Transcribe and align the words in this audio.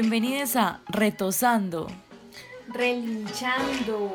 Bienvenidos 0.00 0.54
a 0.54 0.80
Retosando. 0.86 1.88
Relinchando. 2.68 4.14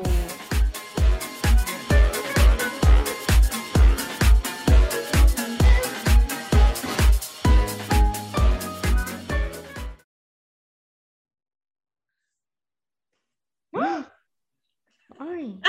Ay. 15.18 15.60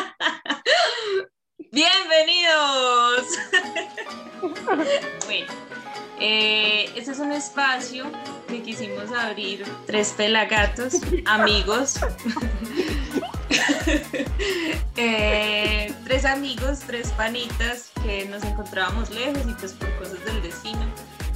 bueno, 5.26 5.48
eh, 6.20 6.90
este 6.96 7.12
es 7.12 7.20
un 7.20 7.32
espacio 7.32 8.06
que 8.48 8.62
quisimos 8.62 9.12
abrir 9.12 9.66
tres 9.86 10.14
pelagatos, 10.16 10.96
amigos. 11.26 12.00
Eh, 14.98 15.94
tres 16.06 16.24
amigos, 16.24 16.80
tres 16.88 17.10
panitas 17.12 17.92
que 18.04 18.26
nos 18.26 18.44
encontrábamos 18.44 19.10
lejos 19.10 19.44
y 19.48 19.54
pues 19.54 19.74
por 19.74 19.94
cosas 19.98 20.24
del 20.26 20.42
destino 20.42 20.86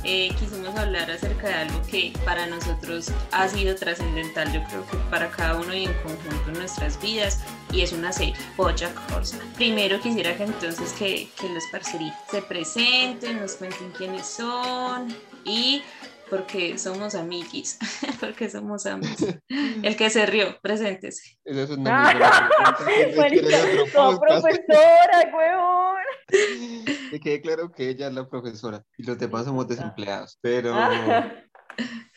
eh, 0.03 0.33
quisimos 0.39 0.75
hablar 0.77 1.11
acerca 1.11 1.47
de 1.47 1.53
algo 1.55 1.81
que 1.83 2.13
para 2.23 2.45
nosotros 2.47 3.11
ha 3.31 3.47
sido 3.49 3.75
trascendental, 3.75 4.51
yo 4.53 4.63
creo 4.63 4.87
que 4.87 4.97
para 5.09 5.29
cada 5.29 5.59
uno 5.59 5.73
y 5.73 5.85
en 5.85 5.93
conjunto 5.95 6.47
en 6.47 6.53
nuestras 6.53 7.01
vidas, 7.01 7.41
y 7.71 7.81
es 7.81 7.91
una 7.93 8.11
serie, 8.11 8.33
Bojack 8.57 8.95
Horseman. 9.13 9.47
Primero 9.53 9.99
quisiera 9.99 10.35
que 10.35 10.43
entonces 10.43 10.93
que, 10.93 11.29
que 11.39 11.49
los 11.49 11.63
parceritos 11.71 12.17
se 12.29 12.41
presenten, 12.41 13.39
nos 13.39 13.53
cuenten 13.55 13.91
quiénes 13.91 14.25
son 14.27 15.15
y 15.45 15.83
porque 16.29 16.77
somos 16.77 17.15
amiguis, 17.15 17.77
porque 18.19 18.49
somos 18.49 18.85
amigos. 18.85 19.17
El 19.83 19.95
que 19.95 20.09
se 20.09 20.25
rió, 20.25 20.57
preséntese. 20.61 21.37
Esa 21.43 21.63
es 21.63 21.69
una 21.71 22.03
muy 22.03 22.13
buena 22.19 22.77
pregunta. 22.77 23.27
¿Quieres 23.29 23.63
otro 23.63 23.85
Como 23.95 24.19
podcast? 24.19 24.45
profesora, 24.45 25.31
huevón. 25.35 25.95
Que 27.09 27.19
quede 27.19 27.41
claro 27.41 27.71
que 27.71 27.89
ella 27.89 28.07
es 28.07 28.13
la 28.13 28.29
profesora 28.29 28.83
y 28.95 29.01
los 29.03 29.17
demás 29.17 29.45
somos 29.45 29.67
desempleados. 29.67 30.37
Pero 30.41 30.73
Ah. 30.75 31.33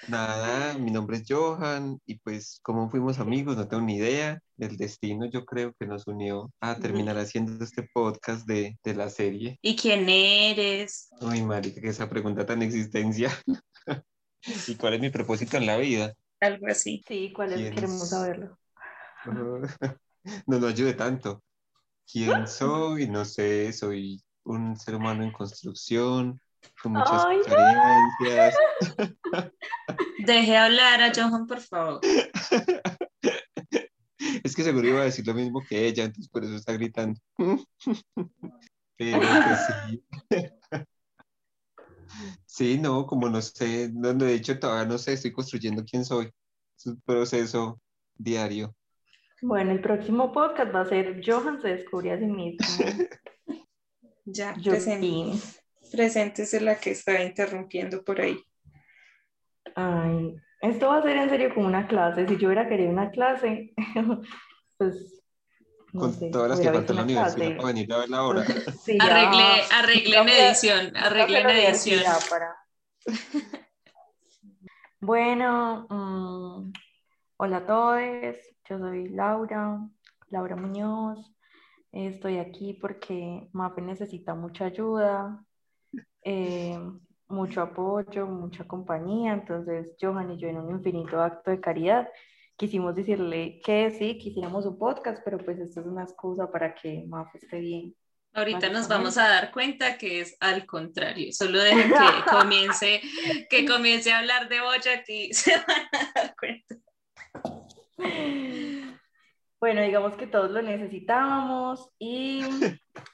Nada, 0.08 0.76
mi 0.78 0.90
nombre 0.90 1.18
es 1.18 1.24
Johan 1.28 1.98
y 2.06 2.18
pues 2.18 2.60
como 2.62 2.90
fuimos 2.90 3.18
amigos, 3.18 3.56
no 3.56 3.68
tengo 3.68 3.82
ni 3.82 3.96
idea. 3.96 4.40
El 4.58 4.76
destino 4.76 5.26
yo 5.26 5.44
creo 5.44 5.72
que 5.78 5.86
nos 5.86 6.06
unió 6.06 6.52
a 6.60 6.76
terminar 6.76 7.18
haciendo 7.18 7.62
este 7.64 7.88
podcast 7.92 8.46
de, 8.46 8.78
de 8.84 8.94
la 8.94 9.08
serie. 9.08 9.58
¿Y 9.62 9.76
quién 9.76 10.08
eres? 10.08 11.08
Uy, 11.20 11.42
marica, 11.42 11.80
que 11.80 11.88
esa 11.88 12.08
pregunta 12.08 12.46
tan 12.46 12.62
existencia. 12.62 13.30
¿Y 14.68 14.74
cuál 14.76 14.94
es 14.94 15.00
mi 15.00 15.10
propósito 15.10 15.56
en 15.56 15.66
la 15.66 15.76
vida? 15.76 16.14
Algo 16.40 16.66
así. 16.68 17.02
Sí, 17.06 17.32
¿cuál 17.34 17.52
es? 17.52 17.60
¿Quién 17.60 17.74
Queremos 17.74 18.08
saberlo. 18.08 18.58
No 20.46 20.58
nos 20.60 20.72
ayude 20.72 20.94
tanto. 20.94 21.42
¿Quién 22.10 22.46
soy? 22.46 23.08
No 23.08 23.24
sé, 23.24 23.72
soy 23.72 24.22
un 24.44 24.76
ser 24.76 24.96
humano 24.96 25.22
en 25.22 25.32
construcción, 25.32 26.40
con 26.82 26.92
muchas 26.92 27.24
Ay, 27.26 27.38
experiencias. 27.38 28.54
Deje 30.26 30.56
hablar 30.56 31.02
a 31.02 31.12
Johan, 31.14 31.46
por 31.46 31.60
favor. 31.60 32.00
Es 34.44 34.54
que 34.54 34.62
seguro 34.62 34.88
iba 34.88 35.00
a 35.00 35.04
decir 35.04 35.26
lo 35.26 35.34
mismo 35.34 35.62
que 35.68 35.86
ella, 35.86 36.04
entonces 36.04 36.28
por 36.30 36.44
eso 36.44 36.54
está 36.54 36.72
gritando. 36.72 37.18
Pero 38.96 39.18
pues 39.18 39.58
sí. 39.88 40.04
Sí, 42.46 42.78
no, 42.78 43.06
como 43.06 43.28
no 43.28 43.40
sé, 43.42 43.90
no, 43.92 44.12
no, 44.12 44.24
de 44.24 44.34
hecho 44.34 44.58
todavía 44.58 44.84
no 44.86 44.98
sé, 44.98 45.14
estoy 45.14 45.32
construyendo 45.32 45.84
quién 45.84 46.04
soy. 46.04 46.30
Es 46.76 46.86
un 46.86 47.00
proceso 47.00 47.80
diario. 48.14 48.74
Bueno, 49.40 49.72
el 49.72 49.80
próximo 49.80 50.32
podcast 50.32 50.74
va 50.74 50.82
a 50.82 50.88
ser 50.88 51.20
Johan 51.24 51.60
se 51.60 51.68
descubre 51.68 52.12
a 52.12 52.18
sí 52.18 52.26
mismo. 52.26 52.84
Ya, 54.24 54.54
Joaquín. 55.92 55.96
preséntese 55.96 56.60
la 56.60 56.78
que 56.78 56.90
estaba 56.92 57.20
interrumpiendo 57.22 58.04
por 58.04 58.20
ahí. 58.20 58.38
Ay, 59.74 60.34
esto 60.60 60.88
va 60.88 60.98
a 60.98 61.02
ser 61.02 61.16
en 61.16 61.30
serio 61.30 61.54
como 61.54 61.66
una 61.66 61.86
clase. 61.86 62.26
Si 62.28 62.36
yo 62.36 62.48
hubiera 62.48 62.68
querido 62.68 62.90
una 62.90 63.10
clase, 63.10 63.72
pues. 64.78 65.22
no 65.92 66.00
Con 66.00 66.12
sé, 66.14 66.30
todas 66.30 66.50
las 66.50 66.60
que 66.60 66.70
faltan 66.70 66.90
en 66.90 66.96
la 66.96 67.02
universidad 67.02 67.56
para 67.56 67.66
venir 67.68 67.92
a 67.92 67.98
ver 67.98 68.10
la 68.10 68.22
hora. 68.24 68.44
Sí, 68.84 68.98
ya. 68.98 69.04
Arregle, 69.04 69.62
arregle 69.72 70.18
en 70.18 70.28
edición, 70.28 70.96
arregle 70.96 71.40
en 71.40 71.50
edición. 71.50 72.02
para- 72.30 72.56
Bueno, 75.00 75.86
mm, 75.90 76.72
hola 77.38 77.56
a 77.56 77.66
todos, 77.66 78.00
yo 78.68 78.78
soy 78.78 79.08
Laura, 79.08 79.80
Laura 80.30 80.54
Muñoz. 80.56 81.18
Estoy 81.90 82.38
aquí 82.38 82.74
porque 82.80 83.48
Mafe 83.52 83.82
necesita 83.82 84.34
mucha 84.34 84.66
ayuda, 84.66 85.44
eh, 86.24 86.78
mucho 87.28 87.62
apoyo, 87.62 88.26
mucha 88.26 88.64
compañía. 88.64 89.32
Entonces, 89.32 89.96
Johan 90.00 90.32
y 90.32 90.38
yo, 90.38 90.48
en 90.48 90.58
un 90.58 90.70
infinito 90.70 91.20
acto 91.20 91.50
de 91.50 91.60
caridad, 91.60 92.08
quisimos 92.56 92.94
decirle 92.94 93.60
que 93.64 93.90
sí, 93.90 94.18
quisiéramos 94.18 94.66
un 94.66 94.78
podcast, 94.78 95.22
pero 95.24 95.38
pues 95.38 95.58
esto 95.58 95.80
es 95.80 95.86
una 95.86 96.04
excusa 96.04 96.50
para 96.50 96.74
que 96.74 97.04
Mafe 97.08 97.38
esté 97.38 97.58
bien. 97.58 97.94
Ahorita 98.34 98.70
nos 98.70 98.88
vamos 98.88 99.18
a 99.18 99.28
dar 99.28 99.52
cuenta 99.52 99.98
que 99.98 100.20
es 100.20 100.36
al 100.40 100.64
contrario. 100.64 101.32
Solo 101.32 101.58
dejen 101.58 101.90
que 101.90 101.94
comience, 102.30 103.02
que 103.50 103.66
comience 103.66 104.10
a 104.10 104.20
hablar 104.20 104.48
de 104.48 104.60
Bojack 104.60 105.04
y 105.08 105.34
se 105.34 105.52
van 105.56 105.86
a 105.92 106.12
dar 106.14 106.34
cuenta. 106.38 106.76
Bueno, 109.60 109.82
digamos 109.82 110.16
que 110.16 110.26
todos 110.26 110.50
lo 110.50 110.62
necesitábamos 110.62 111.90
y, 111.98 112.42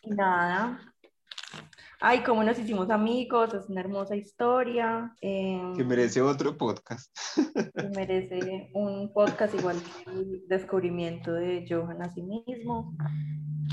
y 0.02 0.10
nada. 0.10 0.94
Ay, 2.00 2.22
cómo 2.22 2.44
nos 2.44 2.58
hicimos 2.58 2.90
amigos, 2.90 3.52
es 3.54 3.68
una 3.68 3.80
hermosa 3.80 4.14
historia. 4.14 5.12
eh, 5.20 5.72
Que 5.76 5.82
merece 5.82 6.22
otro 6.22 6.56
podcast. 6.56 7.12
que 7.74 7.88
merece 7.88 8.70
un 8.74 9.12
podcast 9.12 9.54
igual 9.54 9.76
que 9.82 10.10
el 10.10 10.44
descubrimiento 10.46 11.32
de 11.32 11.66
Johan 11.68 12.00
a 12.02 12.12
sí 12.14 12.22
mismo. 12.22 12.94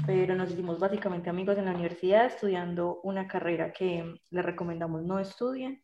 Pero 0.08 0.36
nos 0.36 0.52
hicimos 0.52 0.80
básicamente 0.80 1.30
amigos 1.30 1.58
en 1.58 1.66
la 1.66 1.72
universidad 1.72 2.26
estudiando 2.26 3.00
una 3.04 3.28
carrera 3.28 3.72
que 3.72 4.16
le 4.32 4.42
recomendamos 4.42 5.04
no 5.04 5.20
estudien. 5.20 5.84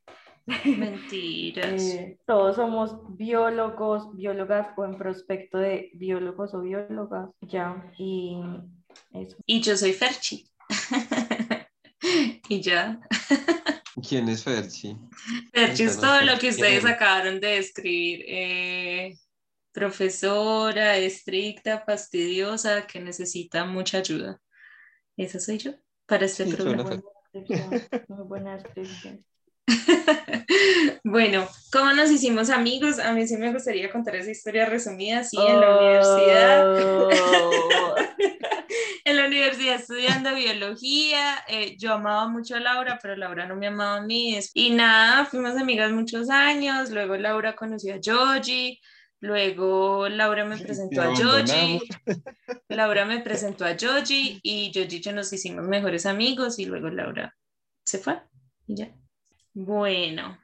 Mentiras. 0.66 1.82
Eh, 1.82 2.20
todos 2.26 2.56
somos 2.56 2.98
biólogos, 3.16 4.16
biólogas 4.16 4.68
o 4.76 4.86
en 4.86 4.98
prospecto 4.98 5.60
de 5.60 5.92
biólogos 5.94 6.54
o 6.56 6.62
biólogas, 6.62 7.30
ya, 7.42 7.92
y 7.98 8.42
eso. 9.14 9.38
Y 9.46 9.62
yo 9.62 9.78
soy 9.78 9.94
Ferchi. 9.94 10.51
Y 12.52 12.62
ya. 12.62 13.00
¿Quién 14.08 14.28
es 14.28 14.44
Ferchi? 14.44 14.98
Ferchi 15.54 15.84
es 15.84 15.98
todo 15.98 16.22
lo 16.22 16.34
que 16.34 16.40
¿quién 16.40 16.52
ustedes 16.52 16.86
acabaron 16.86 17.40
de 17.40 17.48
describir. 17.48 18.26
Eh, 18.28 19.18
profesora, 19.72 20.98
estricta, 20.98 21.80
fastidiosa, 21.86 22.86
que 22.88 23.00
necesita 23.00 23.64
mucha 23.64 24.00
ayuda. 24.00 24.42
Esa 25.16 25.40
soy 25.40 25.60
yo 25.60 25.72
para 26.06 26.26
este 26.26 26.46
Sí, 26.46 26.54
programa. 26.54 26.84
Muy 26.84 27.00
buena 27.00 27.30
descripción, 27.34 28.06
muy 28.10 28.28
buena 28.28 28.58
descripción. 28.58 29.26
bueno, 31.04 31.48
¿cómo 31.72 31.94
nos 31.94 32.10
hicimos 32.12 32.50
amigos? 32.50 33.00
A 33.00 33.14
mí 33.14 33.28
sí 33.28 33.38
me 33.38 33.52
gustaría 33.52 33.92
contar 33.92 34.16
esa 34.16 34.32
historia 34.32 34.66
resumida, 34.66 35.24
sí, 35.24 35.38
en 35.38 35.60
la 35.60 35.78
universidad. 35.78 36.76
Oh. 36.78 37.10
en 39.06 39.18
la 39.18 39.26
universidad 39.28 39.76
estudiando 39.76 40.36
biología. 40.36 41.44
eh, 41.48 41.76
yo 41.78 41.94
amaba 41.94 42.28
mucho 42.28 42.56
a 42.56 42.60
Laura, 42.60 43.00
pero 43.02 43.16
Laura 43.16 43.46
no 43.46 43.56
me 43.56 43.68
amaba 43.68 43.98
a 43.98 44.02
mí. 44.02 44.38
Y 44.54 44.72
nada, 44.72 45.26
fuimos 45.26 45.58
amigas 45.58 45.92
muchos 45.92 46.30
años. 46.30 46.92
Luego 46.92 47.18
Laura 47.18 47.56
conoció 47.56 47.96
a 47.96 48.00
Joji. 48.04 48.80
Luego 49.20 50.10
Laura 50.10 50.46
me 50.46 50.58
presentó 50.58 51.02
a 51.02 51.06
abandonamos. 51.06 51.84
Laura 52.70 53.06
me 53.06 53.20
presentó 53.20 53.66
a 53.66 53.76
Joji 53.80 54.40
y 54.44 54.72
Joji 54.74 54.98
y 54.98 55.02
yo 55.02 55.12
nos 55.14 55.32
hicimos 55.32 55.66
mejores 55.68 56.06
amigos 56.06 56.60
y 56.60 56.66
luego 56.66 56.90
Laura 56.90 57.36
se 57.84 58.00
fue 58.00 58.20
y 58.68 58.76
ya. 58.76 59.01
Bueno, 59.54 60.38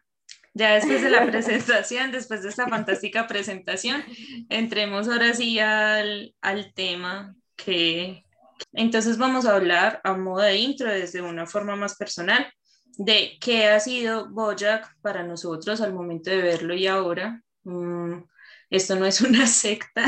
ya 0.53 0.75
después 0.75 1.01
de 1.01 1.09
la 1.09 1.25
presentación, 1.31 2.11
después 2.11 2.43
de 2.43 2.49
esta 2.49 2.67
fantástica 2.67 3.27
presentación, 3.27 4.03
entremos 4.49 5.07
ahora 5.07 5.33
sí 5.33 5.59
al, 5.59 6.33
al 6.41 6.73
tema 6.73 7.35
que 7.55 8.25
entonces 8.73 9.17
vamos 9.17 9.45
a 9.45 9.55
hablar 9.55 10.01
a 10.03 10.13
modo 10.15 10.41
de 10.41 10.57
intro 10.57 10.91
desde 10.91 11.21
una 11.21 11.45
forma 11.45 11.75
más 11.75 11.95
personal 11.95 12.51
de 12.97 13.37
qué 13.39 13.67
ha 13.67 13.79
sido 13.79 14.29
Bojack 14.29 14.95
para 15.01 15.23
nosotros 15.23 15.81
al 15.81 15.93
momento 15.93 16.29
de 16.31 16.37
verlo 16.41 16.73
y 16.73 16.87
ahora. 16.87 17.41
Mm, 17.63 18.23
esto 18.69 18.95
no 18.95 19.05
es 19.05 19.21
una 19.21 19.47
secta, 19.47 20.05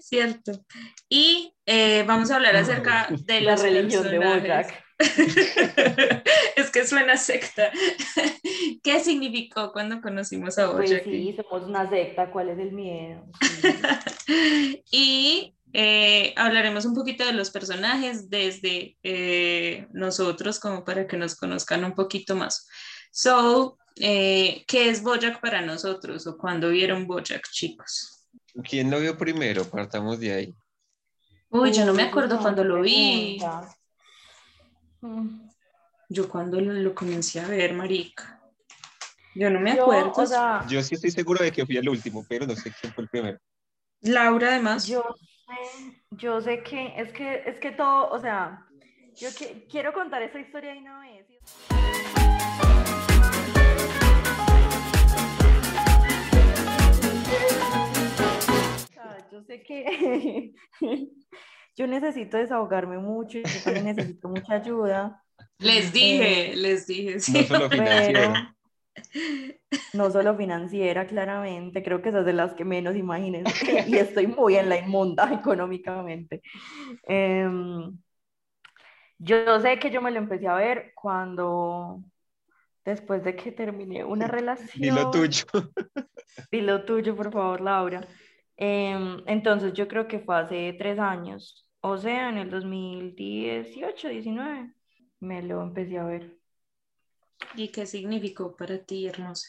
¿cierto? 0.00 0.64
Y 1.08 1.54
eh, 1.66 2.04
vamos 2.06 2.30
a 2.30 2.36
hablar 2.36 2.56
acerca 2.56 3.08
de 3.10 3.40
La 3.40 3.52
los 3.52 3.62
religión 3.62 4.04
de 4.04 4.18
personajes. 4.18 4.83
Es 6.56 6.70
que 6.70 6.86
suena 6.86 7.16
secta. 7.16 7.70
¿Qué 8.82 9.00
significó 9.00 9.72
cuando 9.72 10.00
conocimos 10.00 10.58
a 10.58 10.70
Pues 10.72 10.90
Bojack? 10.90 11.04
sí, 11.04 11.36
somos 11.36 11.68
una 11.68 11.88
secta, 11.88 12.30
¿cuál 12.30 12.50
es 12.50 12.58
el 12.58 12.72
miedo? 12.72 13.24
Sí. 13.40 14.82
y 14.90 15.54
eh, 15.72 16.32
hablaremos 16.36 16.84
un 16.84 16.94
poquito 16.94 17.26
de 17.26 17.32
los 17.32 17.50
personajes 17.50 18.30
desde 18.30 18.96
eh, 19.02 19.88
nosotros, 19.92 20.60
como 20.60 20.84
para 20.84 21.06
que 21.06 21.16
nos 21.16 21.34
conozcan 21.34 21.84
un 21.84 21.94
poquito 21.94 22.36
más. 22.36 22.68
So, 23.10 23.76
eh, 23.96 24.64
¿qué 24.68 24.88
es 24.88 25.02
Bojack 25.02 25.40
para 25.40 25.62
nosotros 25.62 26.26
o 26.28 26.38
cuándo 26.38 26.70
vieron 26.70 27.08
Bojack, 27.08 27.48
chicos? 27.50 28.28
¿Quién 28.62 28.88
lo 28.88 29.00
vio 29.00 29.18
primero? 29.18 29.64
Partamos 29.64 30.20
de 30.20 30.32
ahí. 30.32 30.54
Uy, 31.50 31.72
yo 31.72 31.84
no 31.84 31.92
me 31.92 32.04
acuerdo 32.04 32.38
cuando 32.38 32.62
lo 32.62 32.80
vi. 32.80 33.40
Yo 36.08 36.28
cuando 36.28 36.60
lo, 36.60 36.72
lo 36.72 36.94
comencé 36.94 37.40
a 37.40 37.48
ver, 37.48 37.72
marica. 37.74 38.40
Yo 39.34 39.50
no 39.50 39.58
me 39.60 39.74
Yo, 39.74 39.82
acuerdo. 39.82 40.12
o 40.16 40.26
sea, 40.26 40.64
Yo 40.68 40.82
sí 40.82 40.94
estoy 40.94 41.10
seguro 41.10 41.42
de 41.42 41.50
que 41.50 41.66
fui 41.66 41.76
el 41.76 41.88
último, 41.88 42.24
pero 42.28 42.46
no 42.46 42.54
sé 42.54 42.72
quién 42.80 42.92
fue 42.92 43.04
el 43.04 43.10
primero. 43.10 43.38
Laura, 44.02 44.48
además. 44.48 44.86
yo 44.86 45.02
sé, 45.46 46.02
yo 46.10 46.40
sé 46.40 46.62
que 46.62 46.92
es 47.00 47.12
que 47.12 47.42
es 47.46 47.58
que 47.58 47.72
todo, 47.72 48.10
o 48.10 48.20
sea, 48.20 48.66
yo 49.16 49.28
que- 49.36 49.66
quiero 49.70 49.92
contar 49.92 50.22
esa 50.22 50.38
historia 50.38 50.72
de 50.72 50.78
una 50.78 51.00
vez. 51.00 51.26
O 57.54 58.92
sea, 58.92 59.28
Yo 59.32 59.42
sé 59.42 59.62
que 59.62 60.54
yo 61.76 61.86
necesito 61.86 62.36
desahogarme 62.36 62.98
mucho 62.98 63.38
y 63.38 63.46
yo 63.48 63.62
también 63.62 63.86
necesito 63.86 64.28
mucha 64.28 64.54
ayuda, 64.54 65.24
Les 65.58 65.92
dije, 65.92 66.54
les 66.56 66.86
dije. 66.86 67.20
No 67.26 67.42
sí. 67.42 67.44
solo 67.44 67.68
pero 67.68 67.70
financiera. 67.70 68.54
no 69.92 70.10
solo 70.10 70.36
financiera, 70.36 71.06
claramente, 71.06 71.82
creo 71.82 72.02
que 72.02 72.08
esas 72.10 72.26
de 72.26 72.32
las 72.32 72.54
que 72.54 72.64
menos 72.64 72.96
imaginen 72.96 73.44
y 73.86 73.96
estoy 73.96 74.26
muy 74.26 74.56
en 74.56 74.68
la 74.68 74.78
inmunda 74.78 75.32
económicamente. 75.32 76.42
Em, 77.04 77.98
yo 79.18 79.60
sé 79.60 79.78
que 79.78 79.90
yo 79.90 80.00
me 80.02 80.10
lo 80.10 80.18
empecé 80.18 80.48
a 80.48 80.54
ver 80.56 80.92
cuando, 80.94 82.02
después 82.84 83.24
de 83.24 83.36
que 83.36 83.52
terminé 83.52 84.04
una 84.04 84.28
relación. 84.28 84.70
Ni 84.80 84.90
lo 84.90 85.10
tuyo. 85.10 85.44
Dilo 86.50 86.84
tuyo, 86.84 87.16
por 87.16 87.32
favor, 87.32 87.60
Laura. 87.60 88.00
Em, 88.56 89.22
entonces, 89.26 89.72
yo 89.72 89.88
creo 89.88 90.06
que 90.08 90.20
fue 90.20 90.36
hace 90.38 90.74
tres 90.78 90.98
años, 90.98 91.63
o 91.86 91.98
sea, 91.98 92.30
en 92.30 92.38
el 92.38 92.50
2018, 92.50 94.08
19, 94.08 94.72
me 95.20 95.42
lo 95.42 95.62
empecé 95.62 95.98
a 95.98 96.04
ver. 96.04 96.38
¿Y 97.56 97.70
qué 97.70 97.86
significó 97.86 98.56
para 98.56 98.78
ti, 98.84 99.06
hermosa? 99.06 99.46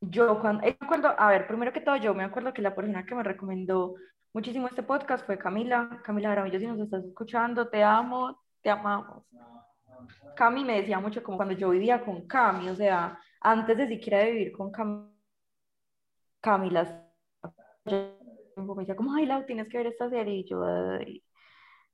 Yo 0.00 0.40
cuando, 0.40 0.64
eh, 0.66 0.76
me 0.80 0.86
acuerdo, 0.86 1.14
a 1.18 1.28
ver, 1.30 1.46
primero 1.46 1.72
que 1.72 1.80
todo, 1.82 1.96
yo 1.96 2.14
me 2.14 2.24
acuerdo 2.24 2.52
que 2.54 2.62
la 2.62 2.74
persona 2.74 3.04
que 3.04 3.14
me 3.14 3.22
recomendó 3.22 3.94
muchísimo 4.32 4.68
este 4.68 4.82
podcast 4.82 5.26
fue 5.26 5.38
Camila. 5.38 6.00
Camila 6.02 6.30
Jaramillo, 6.30 6.58
si 6.58 6.66
nos 6.66 6.80
estás 6.80 7.04
escuchando, 7.04 7.68
te 7.68 7.82
amo, 7.82 8.40
te 8.62 8.70
amamos. 8.70 9.24
Cami 10.34 10.64
me 10.64 10.80
decía 10.80 10.98
mucho 11.00 11.22
como 11.22 11.36
cuando 11.36 11.54
yo 11.54 11.70
vivía 11.70 12.04
con 12.04 12.26
Cami, 12.26 12.68
o 12.70 12.76
sea, 12.76 13.18
antes 13.40 13.76
de 13.76 13.88
siquiera 13.88 14.18
de 14.20 14.32
vivir 14.32 14.52
con 14.52 14.70
Cam- 14.72 15.10
Camila, 16.40 16.82
yo 17.86 18.16
me 18.56 18.74
decía 18.82 18.96
como, 18.96 19.14
ay, 19.14 19.26
Lau, 19.26 19.44
tienes 19.46 19.68
que 19.68 19.78
ver 19.78 19.88
esta 19.88 20.08
serie, 20.10 20.36
y 20.36 20.44
yo, 20.48 20.64
"Ay, 20.64 21.22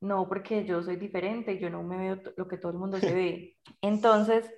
no, 0.02 0.28
porque 0.28 0.64
yo 0.64 0.82
soy 0.82 0.96
diferente, 0.96 1.58
yo 1.58 1.70
no 1.70 1.82
me 1.82 1.96
veo 1.98 2.20
lo 2.36 2.48
que 2.48 2.58
todo 2.58 2.72
el 2.72 2.78
mundo 2.78 2.98
se 3.00 3.12
ve. 3.12 3.56
Entonces, 3.82 4.50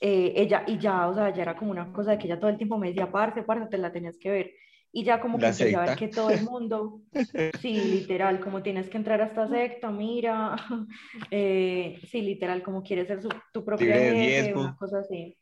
eh, 0.00 0.32
ella, 0.36 0.64
y 0.66 0.78
ya, 0.78 1.08
o 1.08 1.14
sea, 1.14 1.30
ya 1.34 1.42
era 1.42 1.56
como 1.56 1.70
una 1.70 1.92
cosa 1.92 2.12
de 2.12 2.18
que 2.18 2.26
ella 2.26 2.38
todo 2.40 2.50
el 2.50 2.58
tiempo 2.58 2.78
me 2.78 2.88
decía, 2.88 3.10
parce, 3.10 3.42
parce, 3.42 3.66
te 3.70 3.78
la 3.78 3.92
tenías 3.92 4.18
que 4.18 4.30
ver. 4.30 4.50
Y 4.92 5.04
ya 5.04 5.20
como 5.20 5.40
que 5.40 5.50
empecé 5.50 5.76
a 5.76 5.80
ver 5.82 5.94
que 5.94 6.08
todo 6.08 6.30
el 6.30 6.42
mundo, 6.42 7.00
sí, 7.62 7.84
literal, 7.84 8.40
como 8.40 8.62
tienes 8.62 8.88
que 8.88 8.96
entrar 8.98 9.20
a 9.20 9.26
esta 9.26 9.48
secta, 9.48 9.90
mira, 9.90 10.56
eh, 11.30 11.98
sí, 12.10 12.22
literal, 12.22 12.62
como 12.62 12.82
quieres 12.82 13.06
ser 13.08 13.22
su- 13.22 13.28
tu 13.52 13.64
propia 13.64 13.98
jefe, 14.00 14.54
una 14.54 14.74
cosa 14.76 15.00
así. 15.00 15.36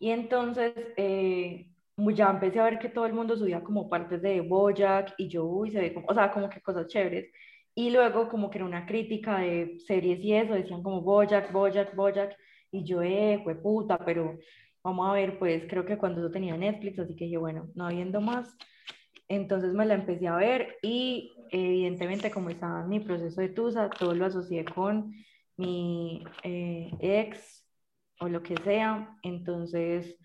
Y 0.00 0.10
entonces, 0.10 0.72
eh, 0.96 1.66
ya 2.14 2.30
empecé 2.30 2.60
a 2.60 2.64
ver 2.64 2.78
que 2.78 2.88
todo 2.88 3.06
el 3.06 3.14
mundo 3.14 3.36
subía 3.36 3.62
como 3.62 3.88
partes 3.88 4.20
de 4.22 4.40
Bojack 4.40 5.14
y 5.18 5.28
yo, 5.28 5.44
uy, 5.44 5.70
se 5.70 5.80
ve 5.80 5.94
como, 5.94 6.06
o 6.08 6.14
sea, 6.14 6.30
como 6.32 6.48
que 6.50 6.60
cosas 6.60 6.86
chéveres. 6.88 7.30
Y 7.74 7.90
luego 7.90 8.28
como 8.28 8.50
que 8.50 8.58
era 8.58 8.64
una 8.66 8.86
crítica 8.86 9.38
de 9.38 9.78
series 9.86 10.20
y 10.20 10.34
eso, 10.34 10.54
decían 10.54 10.82
como 10.82 11.02
Bojack, 11.02 11.52
Bojack, 11.52 11.94
Bojack, 11.96 12.36
y 12.70 12.84
yo, 12.84 13.02
eh, 13.02 13.42
puta, 13.62 13.98
pero 13.98 14.38
vamos 14.82 15.08
a 15.08 15.12
ver, 15.12 15.38
pues 15.38 15.64
creo 15.68 15.84
que 15.84 15.98
cuando 15.98 16.20
yo 16.20 16.30
tenía 16.30 16.56
Netflix, 16.56 16.98
así 16.98 17.16
que 17.16 17.24
dije, 17.24 17.38
bueno, 17.38 17.70
no 17.74 17.88
viendo 17.88 18.20
más. 18.20 18.56
Entonces 19.28 19.72
me 19.72 19.86
la 19.86 19.94
empecé 19.94 20.28
a 20.28 20.36
ver 20.36 20.76
y 20.82 21.32
evidentemente 21.50 22.30
como 22.30 22.50
estaba 22.50 22.82
en 22.82 22.88
mi 22.88 23.00
proceso 23.00 23.40
de 23.40 23.48
Tusa, 23.48 23.88
todo 23.90 24.14
lo 24.14 24.26
asocié 24.26 24.64
con 24.64 25.12
mi 25.56 26.24
eh, 26.42 26.90
ex 27.00 27.66
o 28.20 28.28
lo 28.28 28.42
que 28.42 28.56
sea. 28.58 29.16
Entonces, 29.22 30.16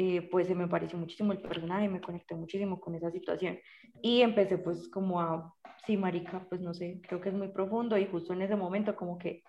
eh, 0.00 0.22
pues 0.30 0.46
se 0.46 0.54
me 0.54 0.66
pareció 0.66 0.98
muchísimo 0.98 1.32
el 1.32 1.42
personaje, 1.42 1.86
me 1.86 2.00
conecté 2.00 2.34
muchísimo 2.34 2.80
con 2.80 2.94
esa 2.94 3.10
situación. 3.10 3.58
Y 4.00 4.22
empecé 4.22 4.56
pues 4.56 4.88
como 4.88 5.20
a, 5.20 5.54
sí, 5.86 5.98
marica, 5.98 6.46
pues 6.48 6.62
no 6.62 6.72
sé, 6.72 7.02
creo 7.06 7.20
que 7.20 7.28
es 7.28 7.34
muy 7.34 7.48
profundo 7.48 7.98
y 7.98 8.06
justo 8.06 8.32
en 8.32 8.40
ese 8.40 8.56
momento 8.56 8.96
como 8.96 9.18
que 9.18 9.42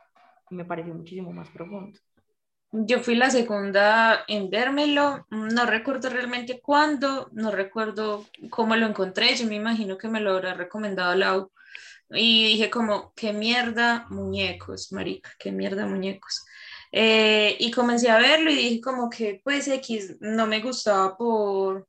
me 0.50 0.66
pareció 0.66 0.94
muchísimo 0.94 1.32
más 1.32 1.50
profundo. 1.52 1.98
Yo 2.74 3.00
fui 3.00 3.16
la 3.16 3.30
segunda 3.30 4.26
en 4.28 4.50
vérmelo, 4.50 5.26
no 5.30 5.66
recuerdo 5.66 6.10
realmente 6.10 6.60
cuándo, 6.62 7.30
no 7.32 7.52
recuerdo 7.52 8.26
cómo 8.50 8.76
lo 8.76 8.88
encontré, 8.88 9.34
yo 9.36 9.46
me 9.46 9.56
imagino 9.56 9.98
que 9.98 10.10
me 10.10 10.20
lo 10.20 10.32
habrá 10.32 10.54
recomendado 10.54 11.16
Lau. 11.16 11.52
Y 12.10 12.44
dije 12.44 12.70
como, 12.70 13.14
qué 13.16 13.32
mierda 13.32 14.06
muñecos, 14.10 14.92
marica, 14.92 15.32
qué 15.40 15.54
mierda 15.54 15.86
muñecos. 15.86 16.46
Eh, 16.92 17.56
y 17.60 17.72
comencé 17.72 18.10
a 18.10 18.18
verlo 18.20 18.52
y 18.52 18.56
dije 18.56 18.82
como 18.82 19.10
que 19.10 19.42
pues 19.44 19.68
X 19.68 20.18
no 20.20 20.46
me 20.46 20.60
gustaba 20.62 21.18
por 21.18 21.88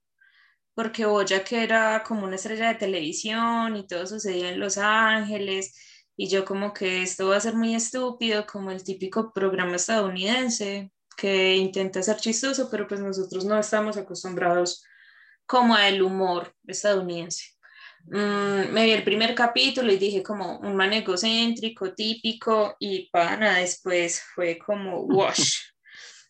porque 0.74 1.04
Bojack 1.06 1.52
era 1.52 2.02
como 2.02 2.24
una 2.24 2.36
estrella 2.36 2.68
de 2.68 2.76
televisión 2.76 3.76
y 3.76 3.86
todo 3.86 4.06
sucedía 4.06 4.50
en 4.50 4.60
Los 4.60 4.78
Ángeles 4.78 5.76
y 6.16 6.28
yo 6.28 6.44
como 6.44 6.72
que 6.72 7.02
esto 7.02 7.28
va 7.28 7.36
a 7.36 7.40
ser 7.40 7.54
muy 7.54 7.74
estúpido, 7.74 8.46
como 8.46 8.70
el 8.70 8.84
típico 8.84 9.32
programa 9.32 9.76
estadounidense 9.76 10.92
que 11.16 11.56
intenta 11.56 12.02
ser 12.02 12.16
chistoso, 12.16 12.68
pero 12.70 12.86
pues 12.86 13.00
nosotros 13.00 13.44
no 13.44 13.58
estamos 13.58 13.96
acostumbrados 13.96 14.84
como 15.46 15.74
al 15.74 16.02
humor 16.02 16.54
estadounidense. 16.66 17.44
Mm, 18.06 18.72
me 18.72 18.84
vi 18.84 18.90
el 18.92 19.04
primer 19.04 19.34
capítulo 19.34 19.92
y 19.92 19.96
dije 19.96 20.22
como 20.22 20.58
un 20.58 20.76
man 20.76 20.92
egocéntrico, 20.92 21.94
típico, 21.94 22.76
y 22.78 23.08
pana, 23.10 23.58
después 23.58 24.22
fue 24.34 24.58
como 24.58 25.00
wash. 25.00 25.54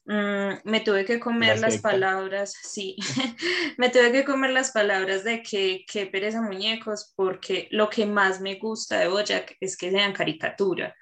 Mm, 0.05 0.55
me 0.64 0.81
tuve 0.81 1.05
que 1.05 1.21
comer 1.21 1.61
La 1.61 1.69
las 1.69 1.81
palabras, 1.81 2.55
sí, 2.61 2.97
me 3.79 3.88
tuve 3.88 4.11
que 4.11 4.25
comer 4.25 4.50
las 4.50 4.73
palabras 4.73 5.23
de 5.23 5.45
que, 5.45 5.85
que 5.87 6.07
pereza 6.07 6.43
muñecos, 6.43 7.12
porque 7.14 7.69
lo 7.71 7.88
que 7.88 8.05
más 8.05 8.41
me 8.41 8.57
gusta 8.57 8.99
de 8.99 9.07
Bojack 9.07 9.57
es 9.61 9.76
que 9.76 9.93
sean 9.93 10.12
caricatura. 10.12 10.93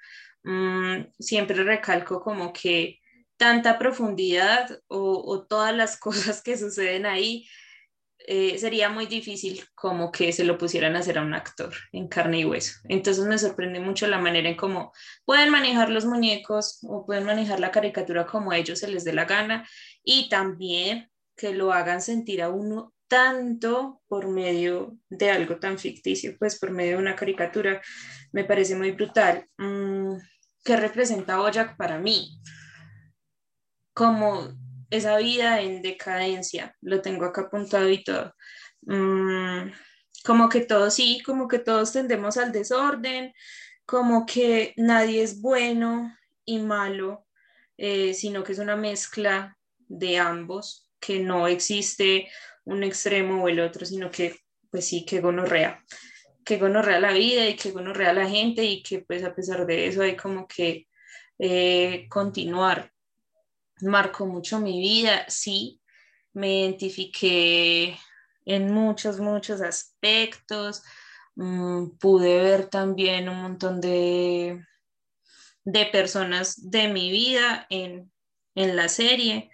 Mm, 0.43 1.05
siempre 1.17 1.63
recalco 1.63 2.21
como 2.21 2.53
que 2.53 2.99
tanta 3.37 3.79
profundidad 3.79 4.69
o, 4.87 5.23
o 5.25 5.47
todas 5.47 5.75
las 5.75 5.97
cosas 5.99 6.43
que 6.43 6.55
suceden 6.55 7.07
ahí 7.07 7.47
eh, 8.27 8.57
sería 8.57 8.89
muy 8.89 9.07
difícil 9.07 9.63
como 9.75 10.11
que 10.11 10.31
se 10.31 10.43
lo 10.43 10.57
pusieran 10.57 10.95
a 10.95 10.99
hacer 10.99 11.17
a 11.17 11.21
un 11.21 11.33
actor 11.33 11.73
en 11.91 12.07
carne 12.07 12.39
y 12.39 12.45
hueso. 12.45 12.79
Entonces 12.87 13.25
me 13.25 13.37
sorprende 13.37 13.79
mucho 13.79 14.07
la 14.07 14.19
manera 14.19 14.49
en 14.49 14.55
cómo 14.55 14.93
pueden 15.25 15.49
manejar 15.49 15.89
los 15.89 16.05
muñecos 16.05 16.79
o 16.83 17.05
pueden 17.05 17.25
manejar 17.25 17.59
la 17.59 17.71
caricatura 17.71 18.25
como 18.25 18.51
a 18.51 18.57
ellos 18.57 18.79
se 18.79 18.87
les 18.87 19.03
dé 19.03 19.13
la 19.13 19.25
gana 19.25 19.67
y 20.03 20.29
también 20.29 21.09
que 21.35 21.53
lo 21.53 21.73
hagan 21.73 22.01
sentir 22.01 22.41
a 22.41 22.49
uno 22.49 22.93
tanto 23.07 24.01
por 24.07 24.29
medio 24.29 24.97
de 25.09 25.31
algo 25.31 25.57
tan 25.57 25.77
ficticio, 25.77 26.37
pues 26.39 26.57
por 26.57 26.71
medio 26.71 26.91
de 26.91 27.01
una 27.01 27.15
caricatura, 27.15 27.81
me 28.31 28.45
parece 28.45 28.75
muy 28.75 28.91
brutal. 28.91 29.45
Mm, 29.57 30.13
¿Qué 30.63 30.77
representa 30.77 31.37
Bojack 31.37 31.75
para 31.75 31.99
mí? 31.99 32.39
Como 33.93 34.55
esa 34.91 35.17
vida 35.17 35.61
en 35.61 35.81
decadencia, 35.81 36.75
lo 36.81 37.01
tengo 37.01 37.25
acá 37.25 37.41
apuntado 37.41 37.89
y 37.89 38.03
todo. 38.03 38.35
Mm, 38.81 39.71
como 40.23 40.49
que 40.49 40.61
todos 40.61 40.93
sí, 40.93 41.21
como 41.25 41.47
que 41.47 41.59
todos 41.59 41.93
tendemos 41.93 42.37
al 42.37 42.51
desorden, 42.51 43.33
como 43.85 44.25
que 44.25 44.73
nadie 44.77 45.23
es 45.23 45.41
bueno 45.41 46.15
y 46.45 46.59
malo, 46.59 47.25
eh, 47.77 48.13
sino 48.13 48.43
que 48.43 48.51
es 48.51 48.59
una 48.59 48.75
mezcla 48.75 49.57
de 49.87 50.17
ambos, 50.19 50.89
que 50.99 51.19
no 51.19 51.47
existe 51.47 52.29
un 52.65 52.83
extremo 52.83 53.43
o 53.43 53.49
el 53.49 53.59
otro, 53.59 53.85
sino 53.85 54.11
que 54.11 54.39
pues 54.69 54.87
sí, 54.87 55.05
que 55.05 55.19
gonorrea, 55.19 55.83
que 56.45 56.57
gonorrea 56.57 56.99
la 56.99 57.13
vida 57.13 57.47
y 57.47 57.55
que 57.55 57.71
gonorrea 57.71 58.13
la 58.13 58.29
gente 58.29 58.63
y 58.63 58.83
que 58.83 58.99
pues 58.99 59.23
a 59.23 59.35
pesar 59.35 59.65
de 59.65 59.87
eso 59.87 60.01
hay 60.01 60.15
como 60.15 60.47
que 60.47 60.87
eh, 61.39 62.07
continuar. 62.09 62.91
Marcó 63.81 64.25
mucho 64.25 64.59
mi 64.59 64.79
vida, 64.79 65.25
sí, 65.27 65.81
me 66.33 66.61
identifiqué 66.61 67.97
en 68.45 68.73
muchos, 68.73 69.19
muchos 69.19 69.61
aspectos. 69.61 70.83
Mm, 71.35 71.97
pude 71.97 72.41
ver 72.41 72.67
también 72.67 73.29
un 73.29 73.41
montón 73.41 73.81
de, 73.81 74.65
de 75.63 75.85
personas 75.87 76.69
de 76.69 76.87
mi 76.89 77.11
vida 77.11 77.65
en, 77.69 78.11
en 78.55 78.75
la 78.75 78.89
serie. 78.89 79.51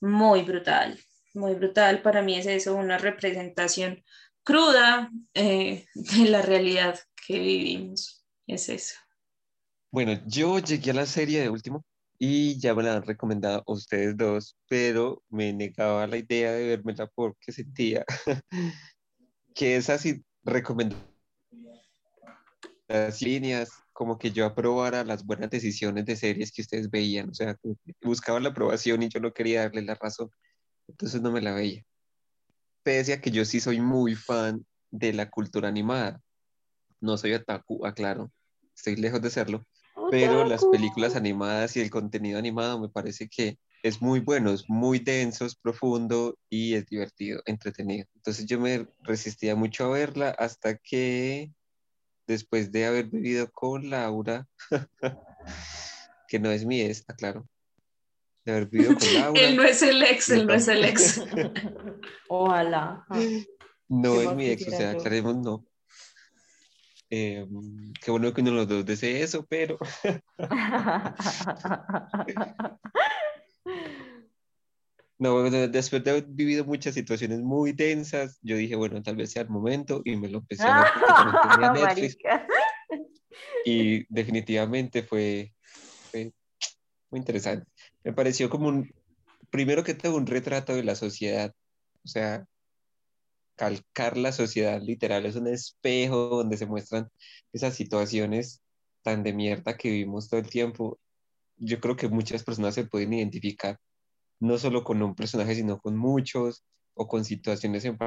Muy 0.00 0.42
brutal, 0.42 0.98
muy 1.34 1.54
brutal. 1.54 2.02
Para 2.02 2.22
mí 2.22 2.36
es 2.36 2.46
eso, 2.46 2.74
una 2.74 2.98
representación 2.98 4.02
cruda 4.42 5.10
eh, 5.34 5.86
de 5.94 6.28
la 6.28 6.42
realidad 6.42 6.98
que 7.26 7.38
vivimos. 7.38 8.24
Es 8.46 8.68
eso. 8.68 8.96
Bueno, 9.92 10.20
yo 10.26 10.58
llegué 10.58 10.92
a 10.92 10.94
la 10.94 11.06
serie 11.06 11.40
de 11.40 11.50
último 11.50 11.84
y 12.22 12.58
ya 12.60 12.74
me 12.74 12.82
la 12.82 12.96
han 12.96 13.02
recomendado 13.02 13.64
a 13.66 13.72
ustedes 13.72 14.14
dos, 14.14 14.54
pero 14.68 15.22
me 15.30 15.54
negaba 15.54 16.06
la 16.06 16.18
idea 16.18 16.52
de 16.52 16.66
vermela 16.68 17.06
porque 17.06 17.50
sentía 17.50 18.04
que 19.54 19.76
esas 19.76 20.06
recomendaciones 20.44 21.00
líneas, 23.22 23.70
como 23.94 24.18
que 24.18 24.32
yo 24.32 24.44
aprobara 24.44 25.02
las 25.02 25.24
buenas 25.24 25.48
decisiones 25.48 26.04
de 26.04 26.14
series 26.14 26.52
que 26.52 26.60
ustedes 26.60 26.90
veían, 26.90 27.30
o 27.30 27.34
sea, 27.34 27.56
buscaban 28.02 28.42
la 28.42 28.50
aprobación 28.50 29.02
y 29.02 29.08
yo 29.08 29.18
no 29.20 29.32
quería 29.32 29.62
darle 29.62 29.80
la 29.80 29.94
razón, 29.94 30.30
entonces 30.88 31.22
no 31.22 31.32
me 31.32 31.40
la 31.40 31.54
veía. 31.54 31.86
Pese 32.82 33.14
a 33.14 33.20
que 33.22 33.30
yo 33.30 33.46
sí 33.46 33.60
soy 33.60 33.80
muy 33.80 34.14
fan 34.14 34.66
de 34.90 35.14
la 35.14 35.30
cultura 35.30 35.68
animada, 35.68 36.20
no 37.00 37.16
soy 37.16 37.32
otaku, 37.32 37.86
aclaro, 37.86 38.30
estoy 38.74 38.96
lejos 38.96 39.22
de 39.22 39.30
serlo, 39.30 39.66
pero 40.32 40.44
las 40.44 40.64
películas 40.64 41.16
animadas 41.16 41.76
y 41.76 41.80
el 41.80 41.90
contenido 41.90 42.38
animado 42.38 42.80
me 42.80 42.88
parece 42.88 43.28
que 43.28 43.58
es 43.82 44.02
muy 44.02 44.20
bueno, 44.20 44.50
es 44.50 44.68
muy 44.68 44.98
denso, 44.98 45.46
es 45.46 45.54
profundo 45.54 46.36
y 46.50 46.74
es 46.74 46.86
divertido, 46.86 47.40
entretenido. 47.46 48.06
Entonces 48.14 48.46
yo 48.46 48.60
me 48.60 48.86
resistía 49.02 49.56
mucho 49.56 49.84
a 49.84 49.90
verla 49.90 50.30
hasta 50.30 50.76
que 50.76 51.52
después 52.26 52.70
de 52.70 52.86
haber 52.86 53.06
vivido 53.06 53.50
con 53.50 53.88
Laura, 53.88 54.46
que 56.28 56.38
no 56.38 56.50
es 56.50 56.64
mi 56.64 56.82
ex, 56.82 57.04
aclaro, 57.08 57.48
de 58.44 58.52
haber 58.52 58.66
vivido 58.66 58.94
con 58.94 59.14
Laura. 59.14 59.40
él 59.40 59.56
no 59.56 59.64
es 59.64 59.82
el 59.82 60.02
ex, 60.02 60.28
él 60.30 60.46
no 60.46 60.54
es 60.54 60.68
el 60.68 60.84
ex. 60.84 61.22
Ojalá. 62.28 63.06
No 63.88 64.20
es 64.20 64.34
mi 64.34 64.46
ex, 64.46 64.68
o 64.68 64.70
sea, 64.70 64.90
aclaremos 64.90 65.36
no. 65.36 65.64
Eh, 67.10 67.44
qué 68.00 68.10
bueno 68.12 68.32
que 68.32 68.40
uno 68.40 68.50
de 68.50 68.56
los 68.56 68.68
dos 68.68 68.86
desee 68.86 69.22
eso, 69.22 69.44
pero. 69.48 69.76
no, 75.18 75.50
después 75.50 76.04
de 76.04 76.10
haber 76.10 76.26
vivido 76.28 76.64
muchas 76.64 76.94
situaciones 76.94 77.40
muy 77.40 77.74
tensas, 77.74 78.38
yo 78.42 78.56
dije, 78.56 78.76
bueno, 78.76 79.02
tal 79.02 79.16
vez 79.16 79.32
sea 79.32 79.42
el 79.42 79.50
momento 79.50 80.02
y 80.04 80.16
me 80.16 80.28
lo 80.28 80.38
empecé 80.38 80.62
a 80.62 80.86
ver 81.58 82.16
Y 83.64 84.06
definitivamente 84.08 85.02
fue, 85.02 85.52
fue 86.10 86.32
muy 87.10 87.18
interesante. 87.18 87.66
Me 88.04 88.12
pareció 88.12 88.48
como 88.48 88.68
un, 88.68 88.88
primero 89.50 89.82
que 89.82 89.94
todo, 89.94 90.16
un 90.16 90.26
retrato 90.26 90.74
de 90.74 90.84
la 90.84 90.94
sociedad. 90.94 91.52
O 92.04 92.08
sea, 92.08 92.46
calcar 93.60 94.16
la 94.16 94.32
sociedad 94.32 94.80
literal, 94.80 95.26
es 95.26 95.36
un 95.36 95.46
espejo 95.46 96.16
donde 96.38 96.56
se 96.56 96.64
muestran 96.64 97.10
esas 97.52 97.74
situaciones 97.74 98.62
tan 99.02 99.22
de 99.22 99.34
mierda 99.34 99.76
que 99.76 99.90
vivimos 99.90 100.30
todo 100.30 100.40
el 100.40 100.48
tiempo. 100.48 100.98
Yo 101.58 101.78
creo 101.78 101.94
que 101.94 102.08
muchas 102.08 102.42
personas 102.42 102.74
se 102.74 102.86
pueden 102.86 103.12
identificar, 103.12 103.78
no 104.38 104.56
solo 104.56 104.82
con 104.82 105.02
un 105.02 105.14
personaje, 105.14 105.54
sino 105.54 105.78
con 105.78 105.94
muchos 105.98 106.64
o 106.94 107.06
con 107.06 107.26
situaciones 107.26 107.84
en 107.84 107.98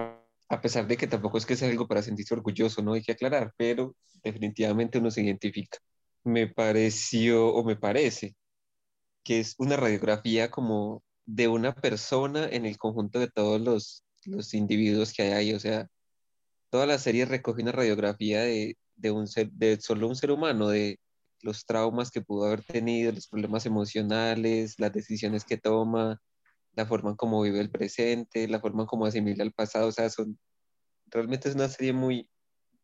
a 0.50 0.62
pesar 0.62 0.88
de 0.88 0.98
que 0.98 1.06
tampoco 1.06 1.38
es 1.38 1.46
que 1.46 1.56
sea 1.56 1.70
algo 1.70 1.88
para 1.88 2.02
sentirse 2.02 2.34
orgulloso, 2.34 2.82
no 2.82 2.94
hay 2.94 3.04
que 3.04 3.12
aclarar, 3.12 3.54
pero 3.56 3.96
definitivamente 4.24 4.98
uno 4.98 5.12
se 5.12 5.22
identifica. 5.22 5.78
Me 6.24 6.48
pareció 6.48 7.54
o 7.54 7.64
me 7.64 7.76
parece 7.76 8.36
que 9.24 9.40
es 9.40 9.54
una 9.60 9.78
radiografía 9.78 10.50
como 10.50 11.04
de 11.28 11.48
una 11.48 11.76
persona 11.76 12.48
en 12.50 12.66
el 12.66 12.80
conjunto 12.80 13.20
de 13.20 13.30
todos 13.30 13.62
los 13.62 14.04
los 14.26 14.54
individuos 14.54 15.14
que 15.14 15.24
hay 15.24 15.32
ahí. 15.32 15.54
O 15.54 15.60
sea, 15.60 15.88
toda 16.70 16.86
la 16.88 17.00
serie 17.00 17.26
recoge 17.26 17.62
una 17.62 17.72
radiografía 17.72 18.42
de, 18.42 18.78
un 19.12 19.26
de 19.52 19.80
solo 19.82 20.08
un 20.08 20.16
ser 20.16 20.32
humano, 20.32 20.70
de 20.70 21.00
los 21.42 21.66
traumas 21.66 22.12
que 22.12 22.22
pudo 22.22 22.46
haber 22.46 22.64
tenido, 22.64 23.12
los 23.12 23.28
problemas 23.28 23.66
emocionales, 23.66 24.76
las 24.80 24.94
decisiones 24.94 25.46
que 25.46 25.58
toma, 25.58 26.22
la 26.76 26.86
forma 26.86 27.12
en 27.12 27.16
cómo 27.16 27.42
vive 27.42 27.60
el 27.60 27.70
presente, 27.70 28.48
la 28.48 28.60
forma 28.60 28.84
en 28.84 28.88
cómo 28.88 29.06
asimila 29.06 29.44
el 29.44 29.54
pasado. 29.54 29.88
O 29.88 29.92
sea, 29.92 30.10
son, 30.10 30.40
realmente 31.08 31.50
es 31.50 31.56
una 31.56 31.68
serie 31.70 31.94
muy, 31.94 32.30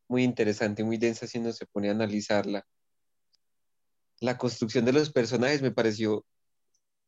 muy 0.07 0.23
interesante, 0.23 0.83
muy 0.83 0.97
densa 0.97 1.27
si 1.27 1.39
uno 1.39 1.51
se 1.53 1.65
pone 1.65 1.89
a 1.89 1.91
analizarla. 1.91 2.65
La 4.19 4.37
construcción 4.37 4.85
de 4.85 4.93
los 4.93 5.11
personajes 5.11 5.61
me 5.61 5.71
pareció 5.71 6.25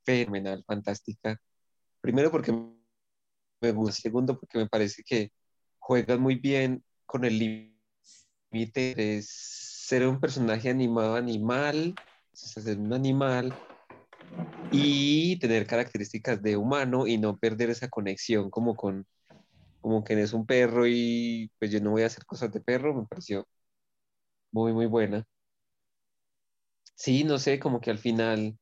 fenomenal, 0.06 0.64
fantástica. 0.66 1.40
Primero 2.00 2.32
porque 2.32 2.54
me. 3.62 3.91
Segundo, 3.91 4.39
porque 4.39 4.58
me 4.58 4.68
parece 4.68 5.03
que 5.03 5.32
juegan 5.80 6.22
muy 6.22 6.36
bien 6.36 6.84
con 7.06 7.25
el 7.25 7.39
límite 7.39 8.96
de 8.96 9.22
ser 9.24 10.08
un 10.08 10.20
personaje 10.20 10.70
animado 10.70 11.15
animal, 11.15 11.96
ser 12.34 12.77
un 12.80 12.94
animal 12.94 13.53
y 14.72 15.38
tener 15.39 15.68
características 15.68 16.41
de 16.41 16.58
humano 16.58 17.08
y 17.08 17.18
no 17.18 17.38
perder 17.38 17.70
esa 17.70 17.89
conexión 17.89 18.50
como 18.50 18.75
con 18.75 19.06
como 19.82 20.03
que 20.03 20.22
es 20.22 20.34
un 20.34 20.46
perro 20.46 20.88
y 20.88 21.51
pues 21.60 21.72
yo 21.72 21.82
no 21.82 21.91
voy 21.91 22.03
a 22.03 22.08
hacer 22.08 22.25
cosas 22.25 22.51
de 22.51 22.62
perro, 22.62 22.94
me 22.94 23.06
pareció 23.08 23.48
muy 24.51 24.74
muy 24.74 24.86
buena. 24.86 25.25
Sí, 26.96 27.24
no 27.24 27.38
sé, 27.39 27.60
como 27.60 27.82
que 27.82 27.89
al 27.91 27.98
final 27.98 28.58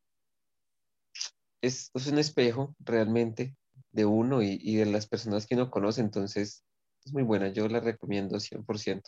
es, 1.61 1.91
es 1.93 2.07
un 2.07 2.17
espejo 2.19 2.75
realmente 2.79 3.55
de 3.91 4.05
uno 4.05 4.41
y, 4.41 4.75
de 4.75 4.85
las 4.85 5.07
personas 5.07 5.45
que 5.47 5.55
uno 5.55 5.69
conoce, 5.69 6.01
entonces 6.01 6.63
es 7.05 7.13
muy 7.13 7.23
buena, 7.23 7.49
yo 7.49 7.67
la 7.67 7.79
recomiendo 7.79 8.37
100%. 8.37 9.01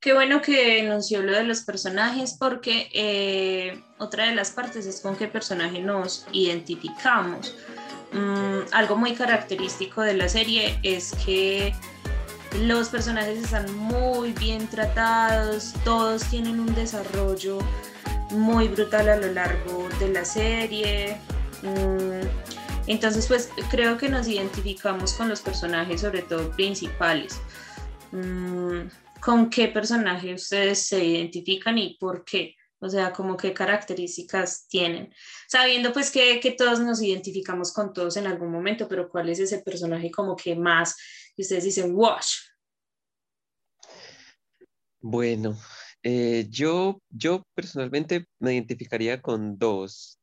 Qué 0.00 0.12
bueno 0.14 0.40
que 0.40 0.82
anunció 0.82 1.22
lo 1.22 1.32
de 1.32 1.42
los 1.42 1.62
personajes 1.62 2.36
porque 2.38 2.88
eh, 2.92 3.82
otra 3.98 4.26
de 4.26 4.34
las 4.34 4.52
partes 4.52 4.86
es 4.86 5.00
con 5.00 5.16
qué 5.16 5.26
personaje 5.26 5.80
nos 5.80 6.26
identificamos. 6.32 7.56
Mm, 8.12 8.72
algo 8.72 8.96
muy 8.96 9.14
característico 9.14 10.02
de 10.02 10.14
la 10.14 10.28
serie 10.28 10.78
es 10.82 11.12
que 11.26 11.74
los 12.60 12.88
personajes 12.88 13.38
están 13.38 13.74
muy 13.76 14.32
bien 14.32 14.68
tratados, 14.68 15.74
todos 15.84 16.22
tienen 16.24 16.60
un 16.60 16.74
desarrollo 16.74 17.58
muy 18.30 18.68
brutal 18.68 19.08
a 19.08 19.16
lo 19.16 19.32
largo 19.32 19.88
de 19.98 20.08
la 20.08 20.24
serie. 20.24 21.18
Mm, 21.62 22.47
entonces, 22.88 23.26
pues 23.26 23.50
creo 23.70 23.98
que 23.98 24.08
nos 24.08 24.26
identificamos 24.28 25.12
con 25.12 25.28
los 25.28 25.40
personajes, 25.40 26.00
sobre 26.00 26.22
todo 26.22 26.50
principales. 26.52 27.38
Mm, 28.12 28.88
¿Con 29.20 29.50
qué 29.50 29.68
personaje 29.68 30.34
ustedes 30.34 30.86
se 30.86 31.04
identifican 31.04 31.76
y 31.76 31.98
por 31.98 32.24
qué? 32.24 32.54
O 32.80 32.88
sea, 32.88 33.12
como 33.12 33.36
qué 33.36 33.52
características 33.52 34.68
tienen. 34.68 35.12
Sabiendo 35.48 35.92
pues 35.92 36.10
que, 36.10 36.40
que, 36.40 36.52
todos 36.52 36.80
nos 36.80 37.02
identificamos 37.02 37.72
con 37.72 37.92
todos 37.92 38.16
en 38.16 38.26
algún 38.26 38.50
momento, 38.50 38.88
pero 38.88 39.08
¿cuál 39.08 39.28
es 39.28 39.40
ese 39.40 39.58
personaje 39.58 40.10
como 40.10 40.36
que 40.36 40.54
más 40.54 40.96
que 41.34 41.42
ustedes 41.42 41.64
dicen, 41.64 41.90
wash? 41.94 42.36
Bueno, 45.00 45.58
eh, 46.02 46.46
yo, 46.48 47.02
yo 47.10 47.42
personalmente 47.54 48.26
me 48.38 48.54
identificaría 48.54 49.20
con 49.20 49.58
dos. 49.58 50.17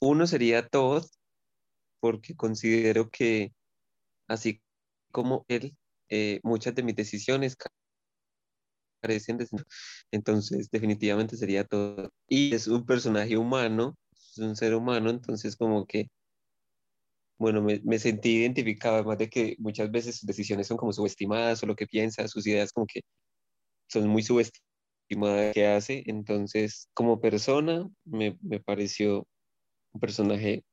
Uno 0.00 0.26
sería 0.26 0.68
Todd, 0.68 1.04
porque 2.00 2.34
considero 2.36 3.10
que 3.10 3.52
así 4.28 4.62
como 5.10 5.44
él, 5.48 5.76
eh, 6.08 6.40
muchas 6.42 6.74
de 6.74 6.82
mis 6.82 6.96
decisiones 6.96 7.56
carecen 9.00 9.38
de... 9.38 9.48
Entonces, 10.10 10.70
definitivamente 10.70 11.36
sería 11.36 11.64
Todd. 11.64 12.10
Y 12.28 12.54
es 12.54 12.66
un 12.66 12.84
personaje 12.86 13.36
humano, 13.36 13.96
es 14.12 14.38
un 14.38 14.56
ser 14.56 14.74
humano, 14.74 15.10
entonces 15.10 15.56
como 15.56 15.86
que, 15.86 16.08
bueno, 17.38 17.62
me, 17.62 17.80
me 17.84 17.98
sentí 17.98 18.36
identificado, 18.38 18.96
además 18.96 19.18
de 19.18 19.28
que 19.30 19.56
muchas 19.58 19.90
veces 19.90 20.16
sus 20.16 20.26
decisiones 20.26 20.66
son 20.66 20.76
como 20.76 20.92
subestimadas 20.92 21.62
o 21.62 21.66
lo 21.66 21.76
que 21.76 21.86
piensa, 21.86 22.26
sus 22.28 22.46
ideas 22.46 22.72
como 22.72 22.86
que 22.86 23.02
son 23.88 24.08
muy 24.08 24.22
subestimadas 24.22 25.54
que 25.54 25.66
hace. 25.66 26.02
Entonces, 26.06 26.88
como 26.94 27.20
persona, 27.20 27.88
me, 28.04 28.38
me 28.42 28.60
pareció 28.60 29.26
un 29.96 30.00
personaje 30.00 30.64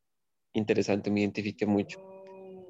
interesante, 0.53 1.09
me 1.09 1.21
identifique 1.21 1.65
mucho. 1.65 1.99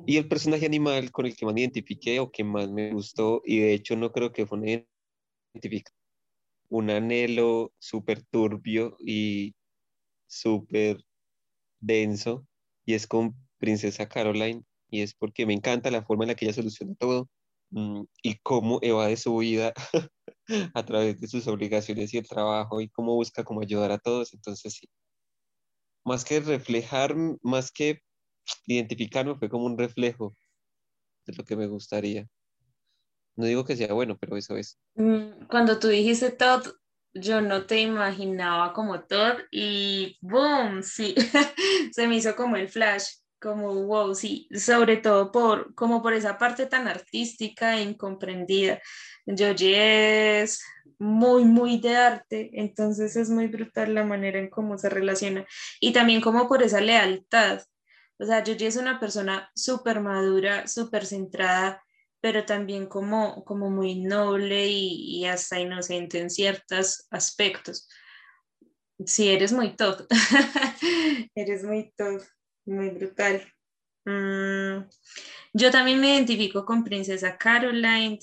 Y 0.05 0.17
el 0.17 0.27
personaje 0.27 0.65
animal 0.65 1.11
con 1.11 1.25
el 1.25 1.35
que 1.35 1.45
más 1.45 1.53
me 1.53 1.61
identifiqué 1.61 2.19
o 2.19 2.31
que 2.31 2.43
más 2.43 2.69
me 2.69 2.91
gustó, 2.91 3.41
y 3.45 3.59
de 3.59 3.73
hecho 3.73 3.95
no 3.95 4.11
creo 4.11 4.31
que 4.31 4.45
fue 4.45 4.59
una 4.59 4.85
un 6.69 6.89
anhelo 6.89 7.71
súper 7.77 8.23
turbio 8.23 8.97
y 8.99 9.53
súper 10.27 10.97
denso 11.79 12.47
y 12.85 12.95
es 12.95 13.05
con 13.05 13.35
Princesa 13.59 14.09
Caroline 14.09 14.63
y 14.89 15.01
es 15.01 15.13
porque 15.13 15.45
me 15.45 15.53
encanta 15.53 15.91
la 15.91 16.03
forma 16.03 16.23
en 16.23 16.29
la 16.29 16.35
que 16.35 16.45
ella 16.45 16.53
soluciona 16.55 16.95
todo 16.95 17.29
mm, 17.71 18.03
y 18.23 18.35
cómo 18.39 18.79
evade 18.81 19.17
su 19.17 19.37
vida 19.37 19.73
a 20.73 20.85
través 20.85 21.19
de 21.21 21.27
sus 21.27 21.47
obligaciones 21.47 22.13
y 22.13 22.17
el 22.17 22.27
trabajo 22.27 22.81
y 22.81 22.89
cómo 22.89 23.13
busca 23.15 23.43
cómo 23.43 23.61
ayudar 23.61 23.91
a 23.91 23.99
todos. 23.99 24.33
Entonces, 24.33 24.73
sí, 24.73 24.87
más 26.03 26.25
que 26.25 26.39
reflejar, 26.39 27.15
más 27.41 27.71
que 27.71 28.01
identificarme, 28.65 29.35
fue 29.35 29.49
como 29.49 29.65
un 29.65 29.77
reflejo 29.77 30.35
de 31.25 31.33
lo 31.33 31.43
que 31.43 31.55
me 31.55 31.67
gustaría. 31.67 32.27
No 33.35 33.45
digo 33.45 33.65
que 33.65 33.75
sea 33.75 33.93
bueno, 33.93 34.17
pero 34.19 34.37
eso 34.37 34.57
es. 34.57 34.77
Mm, 34.95 35.45
cuando 35.49 35.79
tú 35.79 35.87
dijiste 35.87 36.31
Todd, 36.31 36.67
yo 37.13 37.41
no 37.41 37.65
te 37.65 37.79
imaginaba 37.79 38.73
como 38.73 39.01
Todd 39.01 39.39
y 39.51 40.17
boom, 40.21 40.83
sí, 40.83 41.15
se 41.91 42.07
me 42.07 42.17
hizo 42.17 42.35
como 42.35 42.55
el 42.57 42.69
flash, 42.69 43.05
como 43.43 43.73
wow, 43.73 44.15
sí, 44.15 44.47
sobre 44.55 44.97
todo 44.97 45.29
por, 45.29 45.75
como 45.75 46.01
por 46.01 46.13
esa 46.13 46.37
parte 46.37 46.65
tan 46.65 46.87
artística 46.87 47.77
e 47.77 47.81
incomprendida. 47.81 48.81
Yoji 49.25 49.73
es 49.75 50.63
muy, 50.97 51.43
muy 51.43 51.79
de 51.79 51.97
arte, 51.97 52.51
entonces 52.53 53.17
es 53.17 53.29
muy 53.29 53.47
brutal 53.47 53.93
la 53.93 54.05
manera 54.05 54.39
en 54.39 54.49
cómo 54.49 54.77
se 54.77 54.89
relaciona 54.89 55.45
y 55.81 55.91
también 55.91 56.21
como 56.21 56.47
por 56.47 56.63
esa 56.63 56.79
lealtad. 56.79 57.61
O 58.17 58.25
sea, 58.25 58.41
Yoji 58.43 58.65
es 58.65 58.77
una 58.77 58.97
persona 58.97 59.51
súper 59.53 59.99
madura, 59.99 60.65
súper 60.67 61.05
centrada, 61.05 61.83
pero 62.21 62.45
también 62.45 62.85
como, 62.87 63.43
como 63.43 63.69
muy 63.69 63.99
noble 63.99 64.67
y, 64.69 65.25
hasta 65.25 65.59
inocente 65.59 66.19
en 66.19 66.29
ciertos 66.29 67.07
aspectos. 67.11 67.89
Sí, 69.05 69.29
eres 69.29 69.51
muy 69.51 69.75
top, 69.75 70.07
eres 71.35 71.63
muy 71.65 71.91
top, 71.97 72.21
muy 72.65 72.89
brutal. 72.89 73.43
Mm, 74.05 74.85
yo 75.53 75.71
también 75.71 75.99
me 75.99 76.15
identifico 76.15 76.65
con 76.65 76.83
Princesa 76.83 77.37
Caroline, 77.37 78.19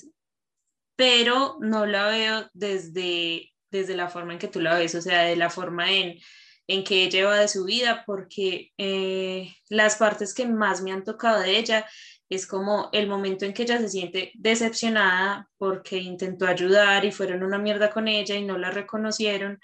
pero 0.95 1.57
no 1.59 1.85
la 1.85 2.07
veo 2.07 2.49
desde, 2.53 3.51
desde 3.71 3.95
la 3.95 4.09
forma 4.09 4.33
en 4.33 4.39
que 4.39 4.47
tú 4.47 4.59
la 4.59 4.77
ves, 4.77 4.95
o 4.95 5.01
sea, 5.01 5.23
de 5.23 5.35
la 5.35 5.49
forma 5.49 5.91
en, 5.91 6.19
en 6.67 6.83
que 6.83 7.09
lleva 7.09 7.37
de 7.37 7.47
su 7.47 7.65
vida, 7.65 8.03
porque 8.05 8.71
eh, 8.77 9.53
las 9.69 9.95
partes 9.95 10.33
que 10.33 10.47
más 10.47 10.81
me 10.81 10.91
han 10.91 11.03
tocado 11.03 11.41
de 11.41 11.57
ella 11.57 11.85
es 12.29 12.47
como 12.47 12.89
el 12.93 13.07
momento 13.07 13.43
en 13.45 13.53
que 13.53 13.63
ella 13.63 13.77
se 13.79 13.89
siente 13.89 14.31
decepcionada 14.35 15.49
porque 15.57 15.97
intentó 15.97 16.47
ayudar 16.47 17.03
y 17.03 17.11
fueron 17.11 17.43
una 17.43 17.57
mierda 17.57 17.89
con 17.91 18.07
ella 18.07 18.35
y 18.35 18.45
no 18.45 18.57
la 18.57 18.71
reconocieron. 18.71 19.59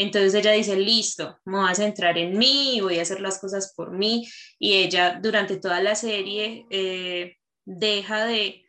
Entonces 0.00 0.34
ella 0.34 0.52
dice, 0.52 0.76
listo, 0.76 1.38
me 1.44 1.58
voy 1.58 1.70
a 1.70 1.74
centrar 1.74 2.16
en 2.16 2.38
mí, 2.38 2.80
voy 2.80 2.98
a 2.98 3.02
hacer 3.02 3.20
las 3.20 3.38
cosas 3.38 3.72
por 3.76 3.92
mí. 3.92 4.28
Y 4.58 4.74
ella 4.74 5.18
durante 5.20 5.58
toda 5.58 5.82
la 5.82 5.94
serie 5.94 6.66
eh, 6.70 7.36
deja 7.64 8.24
de 8.24 8.64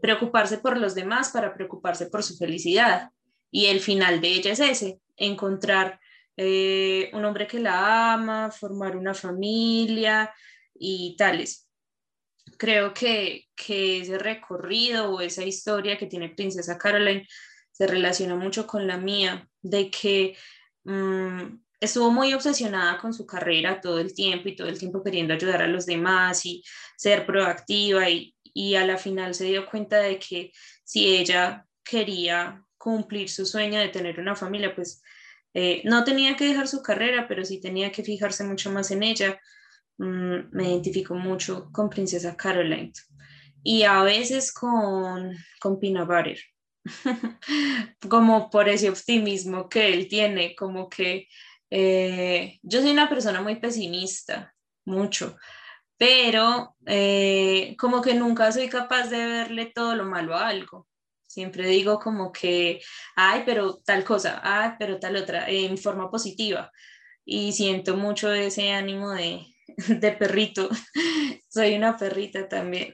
preocuparse 0.00 0.58
por 0.58 0.78
los 0.78 0.94
demás 0.94 1.30
para 1.30 1.54
preocuparse 1.54 2.06
por 2.06 2.22
su 2.22 2.36
felicidad. 2.36 3.10
Y 3.50 3.66
el 3.66 3.80
final 3.80 4.20
de 4.20 4.28
ella 4.28 4.52
es 4.52 4.60
ese, 4.60 5.00
encontrar 5.16 6.00
eh, 6.36 7.10
un 7.12 7.24
hombre 7.24 7.46
que 7.46 7.60
la 7.60 8.14
ama, 8.14 8.50
formar 8.50 8.96
una 8.96 9.14
familia 9.14 10.34
y 10.74 11.14
tales 11.16 11.68
creo 12.62 12.94
que, 12.94 13.48
ese 13.68 14.18
recorrido 14.18 15.12
o 15.12 15.20
esa 15.20 15.44
historia 15.44 15.96
que 15.96 16.06
tiene 16.06 16.28
Princesa 16.28 16.78
Caroline 16.78 17.26
se 17.70 17.86
relaciona 17.86 18.34
mucho 18.34 18.66
con 18.66 18.86
la 18.86 18.98
mía, 18.98 19.48
de 19.62 19.90
que 19.90 20.36
mm, 20.84 21.62
estuvo 21.80 22.10
muy 22.10 22.32
obsesionada 22.34 22.98
con 22.98 23.12
su 23.12 23.26
carrera 23.26 23.80
todo 23.80 23.98
el 23.98 24.14
tiempo 24.14 24.48
y 24.48 24.56
todo 24.56 24.68
el 24.68 24.78
tiempo 24.78 25.02
queriendo 25.02 25.34
ayudar 25.34 25.62
a 25.62 25.68
los 25.68 25.86
demás 25.86 26.46
y 26.46 26.62
ser 26.96 27.26
proactiva 27.26 28.08
y, 28.08 28.34
y 28.54 28.74
a 28.76 28.86
la 28.86 28.98
final 28.98 29.34
se 29.34 29.46
dio 29.46 29.66
cuenta 29.66 29.98
de 29.98 30.18
que 30.18 30.52
si 30.84 31.16
ella 31.16 31.66
quería 31.84 32.64
cumplir 32.78 33.28
su 33.28 33.46
sueño 33.46 33.78
de 33.78 33.88
tener 33.88 34.18
una 34.18 34.34
familia, 34.34 34.74
pues 34.74 35.02
eh, 35.54 35.82
no 35.84 36.04
tenía 36.04 36.36
que 36.36 36.46
dejar 36.46 36.66
su 36.68 36.82
carrera, 36.82 37.26
pero 37.28 37.44
sí 37.44 37.60
tenía 37.60 37.92
que 37.92 38.02
fijarse 38.02 38.44
mucho 38.44 38.70
más 38.70 38.90
en 38.90 39.02
ella. 39.02 39.40
Mm, 39.98 40.50
me 40.50 40.68
identifico 40.68 41.14
mucho 41.14 41.70
con 41.72 41.88
Princesa 41.90 42.36
Caroline. 42.36 42.92
Y 43.62 43.84
a 43.84 44.02
veces 44.02 44.52
con, 44.52 45.36
con 45.60 45.78
Pina 45.78 46.04
Butter, 46.04 46.38
como 48.08 48.50
por 48.50 48.68
ese 48.68 48.90
optimismo 48.90 49.68
que 49.68 49.92
él 49.92 50.08
tiene, 50.08 50.54
como 50.54 50.88
que 50.88 51.28
eh, 51.70 52.58
yo 52.62 52.80
soy 52.80 52.90
una 52.90 53.08
persona 53.08 53.40
muy 53.40 53.56
pesimista, 53.56 54.54
mucho, 54.84 55.36
pero 55.96 56.76
eh, 56.86 57.76
como 57.78 58.02
que 58.02 58.14
nunca 58.14 58.50
soy 58.52 58.68
capaz 58.68 59.08
de 59.08 59.24
verle 59.24 59.66
todo 59.74 59.94
lo 59.94 60.04
malo 60.04 60.36
a 60.36 60.48
algo. 60.48 60.88
Siempre 61.26 61.66
digo 61.66 61.98
como 61.98 62.30
que, 62.30 62.82
ay, 63.16 63.42
pero 63.46 63.78
tal 63.78 64.04
cosa, 64.04 64.40
ay, 64.42 64.72
pero 64.78 64.98
tal 64.98 65.16
otra, 65.16 65.48
en 65.48 65.78
forma 65.78 66.10
positiva. 66.10 66.70
Y 67.24 67.52
siento 67.52 67.96
mucho 67.96 68.32
ese 68.32 68.72
ánimo 68.72 69.12
de, 69.12 69.46
de 69.88 70.12
perrito. 70.12 70.68
Soy 71.48 71.74
una 71.74 71.96
perrita 71.96 72.48
también. 72.48 72.92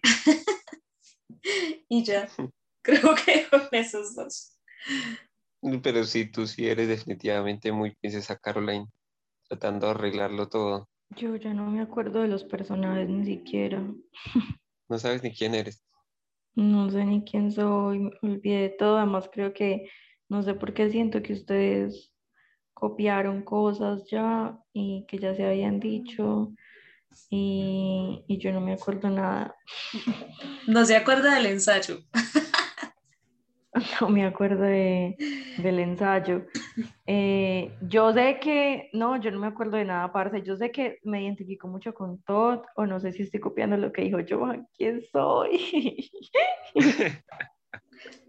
y 1.88 2.04
ya, 2.04 2.28
creo 2.82 3.14
que 3.14 3.46
con 3.50 3.62
esos 3.72 4.14
dos. 4.14 4.56
Pero 5.82 6.04
sí, 6.04 6.30
tú 6.30 6.46
sí 6.46 6.68
eres 6.68 6.88
definitivamente 6.88 7.72
muy 7.72 7.94
princesa 7.96 8.36
Caroline, 8.36 8.86
tratando 9.48 9.86
de 9.86 9.92
arreglarlo 9.92 10.48
todo. 10.48 10.88
Yo 11.16 11.34
ya 11.36 11.54
no 11.54 11.70
me 11.70 11.80
acuerdo 11.80 12.22
de 12.22 12.28
los 12.28 12.44
personajes 12.44 13.08
ni 13.08 13.24
siquiera. 13.24 13.82
No 14.90 14.98
sabes 14.98 15.22
ni 15.22 15.34
quién 15.34 15.54
eres. 15.54 15.84
No 16.54 16.90
sé 16.90 17.04
ni 17.04 17.22
quién 17.22 17.52
soy, 17.52 17.98
me 17.98 18.10
olvidé 18.22 18.62
de 18.62 18.68
todo. 18.70 18.96
Además, 18.96 19.28
creo 19.30 19.52
que 19.52 19.90
no 20.30 20.42
sé 20.42 20.54
por 20.54 20.72
qué 20.72 20.90
siento 20.90 21.22
que 21.22 21.34
ustedes 21.34 22.14
copiaron 22.72 23.42
cosas 23.42 24.04
ya 24.10 24.58
y 24.72 25.04
que 25.06 25.18
ya 25.18 25.34
se 25.34 25.44
habían 25.44 25.78
dicho 25.78 26.54
y, 27.28 28.24
y 28.26 28.38
yo 28.38 28.52
no 28.52 28.60
me 28.60 28.72
acuerdo 28.72 29.10
nada. 29.10 29.56
No 30.66 30.84
se 30.84 30.96
acuerda 30.96 31.34
del 31.34 31.46
ensayo. 31.46 31.98
No 34.00 34.08
me 34.08 34.24
acuerdo 34.24 34.62
de, 34.62 35.16
del 35.58 35.78
ensayo. 35.78 36.46
Eh, 37.06 37.76
yo 37.82 38.12
sé 38.12 38.38
que, 38.40 38.90
no, 38.92 39.20
yo 39.20 39.30
no 39.30 39.38
me 39.38 39.46
acuerdo 39.46 39.76
de 39.76 39.84
nada 39.84 40.04
aparte. 40.04 40.42
Yo 40.42 40.56
sé 40.56 40.70
que 40.70 40.98
me 41.04 41.22
identifico 41.22 41.68
mucho 41.68 41.94
con 41.94 42.22
Todd, 42.22 42.60
o 42.76 42.86
no 42.86 43.00
sé 43.00 43.12
si 43.12 43.22
estoy 43.22 43.40
copiando 43.40 43.76
lo 43.76 43.92
que 43.92 44.02
dijo 44.02 44.18
Johan. 44.28 44.66
¿Quién 44.76 45.02
soy? 45.12 46.10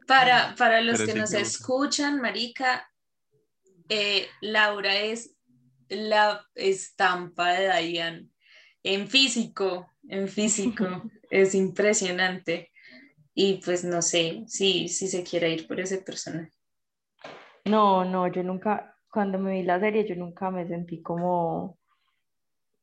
Para, 0.08 0.56
para 0.56 0.82
los 0.82 1.04
que 1.04 1.14
nos 1.14 1.34
escuchan, 1.34 2.20
Marica, 2.20 2.90
eh, 3.90 4.26
Laura 4.42 4.96
es 4.96 5.36
la 5.88 6.44
estampa 6.56 7.54
de 7.54 7.84
Diane 7.84 8.28
en 8.84 9.08
físico, 9.08 9.92
en 10.08 10.28
físico, 10.28 10.86
es 11.30 11.56
impresionante. 11.56 12.69
Y 13.42 13.62
pues 13.64 13.86
no 13.86 14.02
sé 14.02 14.44
si, 14.48 14.90
si 14.90 15.08
se 15.08 15.24
quiere 15.24 15.50
ir 15.50 15.66
por 15.66 15.80
ese 15.80 16.00
personaje. 16.00 16.52
No, 17.64 18.04
no, 18.04 18.28
yo 18.28 18.44
nunca, 18.44 18.98
cuando 19.10 19.40
me 19.40 19.54
vi 19.54 19.64
la 19.64 19.80
serie, 19.80 20.06
yo 20.06 20.14
nunca 20.18 20.52
me 20.52 20.68
sentí 20.68 21.02
como 21.02 21.80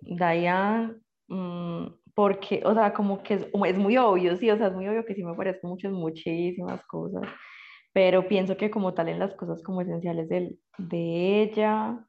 Diane, 0.00 0.94
mm, 1.28 1.88
porque, 2.14 2.62
o 2.64 2.72
sea, 2.72 2.94
como 2.94 3.22
que 3.22 3.34
es, 3.34 3.76
muy 3.76 3.98
obvio, 3.98 4.34
sí, 4.38 4.50
o 4.50 4.56
sea, 4.56 4.68
es 4.68 4.72
muy 4.72 4.88
obvio 4.88 5.04
que 5.04 5.14
sí 5.14 5.22
me 5.22 5.34
parezco 5.34 5.68
mucho 5.68 5.88
en 5.88 5.92
muchísimas 5.92 6.82
cosas, 6.86 7.24
pero 7.92 8.26
pienso 8.26 8.56
que 8.56 8.70
como 8.70 8.94
tal 8.94 9.10
en 9.10 9.18
las 9.18 9.34
cosas 9.34 9.62
como 9.62 9.82
esenciales 9.82 10.26
de, 10.30 10.56
de 10.78 11.42
ella, 11.42 12.02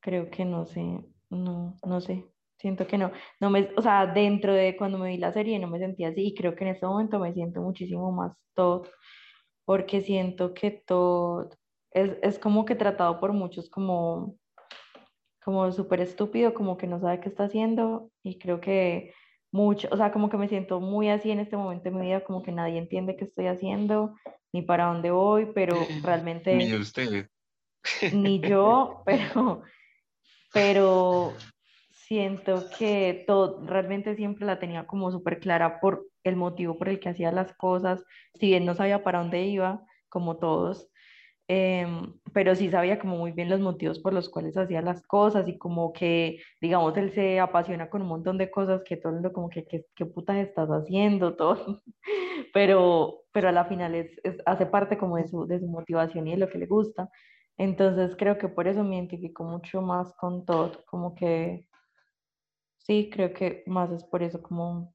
creo 0.00 0.30
que 0.30 0.44
no 0.44 0.66
sé, 0.66 0.82
no, 1.30 1.76
no 1.86 2.00
sé, 2.00 2.26
siento 2.58 2.86
que 2.86 2.98
no, 2.98 3.12
no 3.40 3.50
me, 3.50 3.70
o 3.76 3.82
sea, 3.82 4.06
dentro 4.06 4.52
de 4.52 4.76
cuando 4.76 4.98
me 4.98 5.10
vi 5.10 5.18
la 5.18 5.32
serie 5.32 5.58
no 5.58 5.68
me 5.68 5.78
sentía 5.78 6.08
así 6.08 6.28
y 6.28 6.34
creo 6.34 6.54
que 6.54 6.64
en 6.64 6.70
este 6.70 6.86
momento 6.86 7.18
me 7.18 7.32
siento 7.32 7.60
muchísimo 7.60 8.12
más 8.12 8.36
todo, 8.54 8.88
porque 9.64 10.00
siento 10.00 10.54
que 10.54 10.70
todo 10.70 11.50
es, 11.92 12.16
es 12.22 12.38
como 12.38 12.64
que 12.64 12.74
tratado 12.74 13.20
por 13.20 13.32
muchos 13.32 13.70
como, 13.70 14.36
como 15.42 15.70
súper 15.72 16.00
estúpido, 16.00 16.54
como 16.54 16.76
que 16.76 16.86
no 16.86 17.00
sabe 17.00 17.20
qué 17.20 17.28
está 17.28 17.44
haciendo 17.44 18.10
y 18.22 18.38
creo 18.38 18.60
que 18.60 19.12
mucho, 19.50 19.88
o 19.90 19.96
sea, 19.96 20.12
como 20.12 20.28
que 20.28 20.36
me 20.36 20.48
siento 20.48 20.80
muy 20.80 21.08
así 21.08 21.30
en 21.30 21.40
este 21.40 21.56
momento 21.56 21.84
de 21.84 21.90
mi 21.92 22.06
vida, 22.06 22.24
como 22.24 22.42
que 22.42 22.52
nadie 22.52 22.78
entiende 22.78 23.16
qué 23.16 23.24
estoy 23.24 23.46
haciendo, 23.46 24.14
ni 24.52 24.62
para 24.62 24.86
dónde 24.86 25.10
voy, 25.10 25.46
pero 25.54 25.74
realmente... 26.02 26.54
Ni 26.54 26.74
usted. 26.74 27.28
Ni 28.12 28.40
yo, 28.40 29.02
pero, 29.06 29.62
pero 30.52 31.32
siento 32.08 32.64
que 32.78 33.24
todo, 33.26 33.64
realmente 33.66 34.16
siempre 34.16 34.46
la 34.46 34.58
tenía 34.58 34.86
como 34.86 35.12
súper 35.12 35.40
clara 35.40 35.78
por 35.80 36.06
el 36.24 36.36
motivo 36.36 36.78
por 36.78 36.88
el 36.88 37.00
que 37.00 37.10
hacía 37.10 37.30
las 37.32 37.52
cosas, 37.54 38.02
si 38.34 38.46
bien 38.48 38.64
no 38.64 38.74
sabía 38.74 39.04
para 39.04 39.20
dónde 39.20 39.42
iba, 39.44 39.84
como 40.08 40.38
todos, 40.38 40.90
em, 41.48 42.14
pero 42.32 42.54
sí 42.54 42.70
sabía 42.70 42.98
como 42.98 43.16
muy 43.18 43.32
bien 43.32 43.50
los 43.50 43.60
motivos 43.60 43.98
por 44.00 44.12
los 44.14 44.28
cuales 44.30 44.56
hacía 44.56 44.82
las 44.82 45.02
cosas 45.06 45.48
y 45.48 45.58
como 45.58 45.92
que, 45.92 46.38
digamos, 46.60 46.96
él 46.96 47.12
se 47.12 47.40
apasiona 47.40 47.90
con 47.90 48.02
un 48.02 48.08
montón 48.08 48.38
de 48.38 48.50
cosas 48.50 48.82
que 48.84 48.96
todo 48.96 49.10
el 49.10 49.16
mundo 49.16 49.32
como 49.32 49.50
que, 49.50 49.66
¿qué, 49.66 49.84
qué 49.94 50.06
putas 50.06 50.36
estás 50.38 50.68
haciendo? 50.70 51.36
Todo, 51.36 51.82
pero, 52.54 53.22
pero 53.32 53.48
a 53.50 53.52
la 53.52 53.66
final 53.66 53.94
es, 53.94 54.10
hace 54.46 54.66
parte 54.66 54.98
como 54.98 55.16
de 55.18 55.28
su, 55.28 55.46
de 55.46 55.60
su 55.60 55.66
motivación 55.68 56.26
y 56.28 56.32
de 56.32 56.38
lo 56.38 56.48
que 56.48 56.58
le 56.58 56.66
gusta. 56.66 57.10
Entonces 57.58 58.16
creo 58.16 58.38
que 58.38 58.48
por 58.48 58.68
eso 58.68 58.84
me 58.84 58.96
identifico 58.96 59.44
mucho 59.44 59.82
más 59.82 60.14
con 60.16 60.44
Todd, 60.46 60.76
como 60.86 61.14
que 61.14 61.67
sí, 62.88 63.10
creo 63.12 63.32
que 63.32 63.62
más 63.66 63.90
es 63.92 64.02
por 64.04 64.22
eso 64.22 64.42
como 64.42 64.94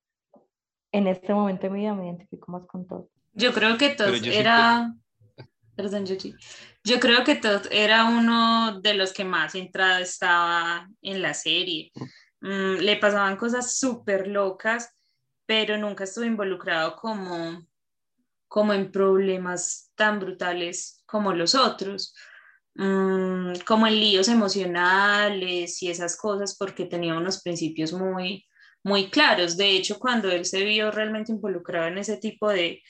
en 0.91 1.07
este 1.07 1.33
momento 1.33 1.63
de 1.63 1.69
mi 1.69 1.79
vida 1.81 1.93
me 1.93 2.05
identifico 2.05 2.51
más 2.51 2.65
con 2.65 2.87
Todd. 2.87 3.05
Yo 3.33 3.53
creo 3.53 3.77
que 3.77 3.89
Todd 3.91 4.25
era... 4.25 4.93
Perdón, 5.75 6.05
Yo 6.05 6.99
creo 6.99 7.23
que 7.23 7.35
Todd 7.35 7.65
era 7.71 8.05
uno 8.05 8.79
de 8.81 8.93
los 8.93 9.11
que 9.11 9.25
más 9.25 9.55
entrado 9.55 10.03
estaba 10.03 10.87
en 11.01 11.21
la 11.21 11.33
serie. 11.33 11.91
Mm, 12.41 12.75
le 12.81 12.97
pasaban 12.97 13.37
cosas 13.37 13.77
súper 13.79 14.27
locas, 14.27 14.95
pero 15.47 15.75
nunca 15.77 16.03
estuvo 16.03 16.25
involucrado 16.25 16.95
como, 16.95 17.65
como 18.47 18.73
en 18.73 18.91
problemas 18.91 19.91
tan 19.95 20.19
brutales 20.19 21.01
como 21.07 21.33
los 21.33 21.55
otros, 21.55 22.13
mm, 22.75 23.53
como 23.65 23.87
en 23.87 23.99
líos 23.99 24.27
emocionales 24.27 25.81
y 25.81 25.89
esas 25.89 26.17
cosas, 26.17 26.55
porque 26.57 26.85
tenía 26.85 27.15
unos 27.15 27.41
principios 27.41 27.93
muy, 27.93 28.45
muy 28.83 29.09
claros. 29.09 29.57
De 29.57 29.71
hecho, 29.71 29.99
cuando 29.99 30.31
él 30.31 30.45
se 30.45 30.63
vio 30.63 30.91
realmente 30.91 31.31
involucrado 31.31 31.87
en 31.87 31.97
ese 31.97 32.17
tipo 32.17 32.49
de, 32.49 32.81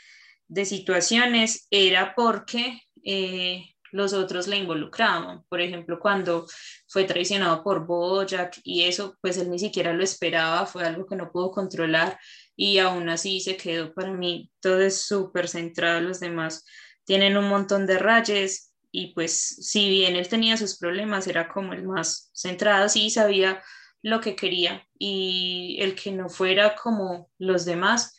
de 0.47 0.65
situaciones 0.65 1.67
era 1.71 2.13
porque 2.15 2.81
eh, 3.03 3.65
los 3.93 4.13
otros 4.13 4.47
le 4.47 4.57
involucraban. 4.57 5.43
Por 5.49 5.61
ejemplo, 5.61 5.99
cuando 5.99 6.45
fue 6.87 7.05
traicionado 7.05 7.63
por 7.63 7.85
Bojack 7.85 8.59
y 8.63 8.83
eso, 8.83 9.17
pues 9.21 9.37
él 9.37 9.49
ni 9.49 9.59
siquiera 9.59 9.93
lo 9.93 10.03
esperaba, 10.03 10.65
fue 10.65 10.83
algo 10.83 11.05
que 11.05 11.15
no 11.15 11.31
pudo 11.31 11.51
controlar 11.51 12.19
y 12.55 12.79
aún 12.79 13.07
así 13.09 13.39
se 13.39 13.55
quedó 13.55 13.93
para 13.93 14.11
mí. 14.11 14.51
Todo 14.59 14.81
es 14.81 15.03
súper 15.03 15.47
centrado, 15.47 16.01
los 16.01 16.19
demás 16.19 16.65
tienen 17.05 17.37
un 17.37 17.47
montón 17.49 17.85
de 17.85 17.99
rayes 17.99 18.72
y 18.93 19.13
pues 19.13 19.33
si 19.33 19.89
bien 19.89 20.15
él 20.15 20.29
tenía 20.29 20.55
sus 20.55 20.77
problemas, 20.77 21.27
era 21.27 21.49
como 21.49 21.73
el 21.73 21.83
más 21.83 22.29
centrado, 22.33 22.87
sí 22.87 23.09
sabía 23.09 23.61
lo 24.01 24.21
que 24.21 24.37
quería 24.37 24.87
y 24.97 25.77
el 25.81 25.95
que 25.95 26.11
no 26.11 26.29
fuera 26.29 26.75
como 26.75 27.29
los 27.37 27.65
demás 27.65 28.15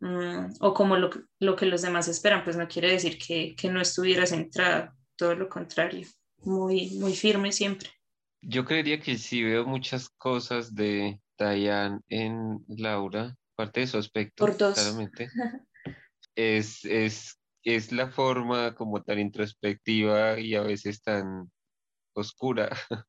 Mm, 0.00 0.52
o 0.60 0.74
como 0.74 0.96
lo, 0.96 1.10
lo, 1.40 1.56
que 1.56 1.66
los 1.66 1.82
demás 1.82 2.06
esperan, 2.06 2.44
pues 2.44 2.56
no 2.56 2.68
quiere 2.68 2.92
decir 2.92 3.18
que, 3.18 3.56
que 3.56 3.68
no 3.68 3.80
estuviera 3.80 4.26
centrada, 4.26 4.96
todo 5.16 5.34
lo 5.34 5.48
contrario, 5.48 6.06
muy, 6.38 6.90
muy 6.90 7.14
firme 7.14 7.50
siempre. 7.50 7.90
Yo 8.40 8.64
creería 8.64 9.00
que 9.00 9.18
sí 9.18 9.42
veo 9.42 9.66
muchas 9.66 10.08
cosas 10.10 10.72
de 10.74 11.20
Diane 11.36 11.98
en 12.08 12.64
Laura, 12.68 13.34
parte 13.56 13.80
de 13.80 13.86
su 13.88 13.98
aspecto, 13.98 14.46
claramente. 14.46 15.30
es, 16.36 16.84
es, 16.84 17.37
es 17.74 17.92
la 17.92 18.08
forma 18.08 18.74
como 18.74 19.02
tan 19.02 19.18
introspectiva 19.18 20.38
y 20.38 20.54
a 20.54 20.62
veces 20.62 21.02
tan 21.02 21.50
oscura, 22.14 22.70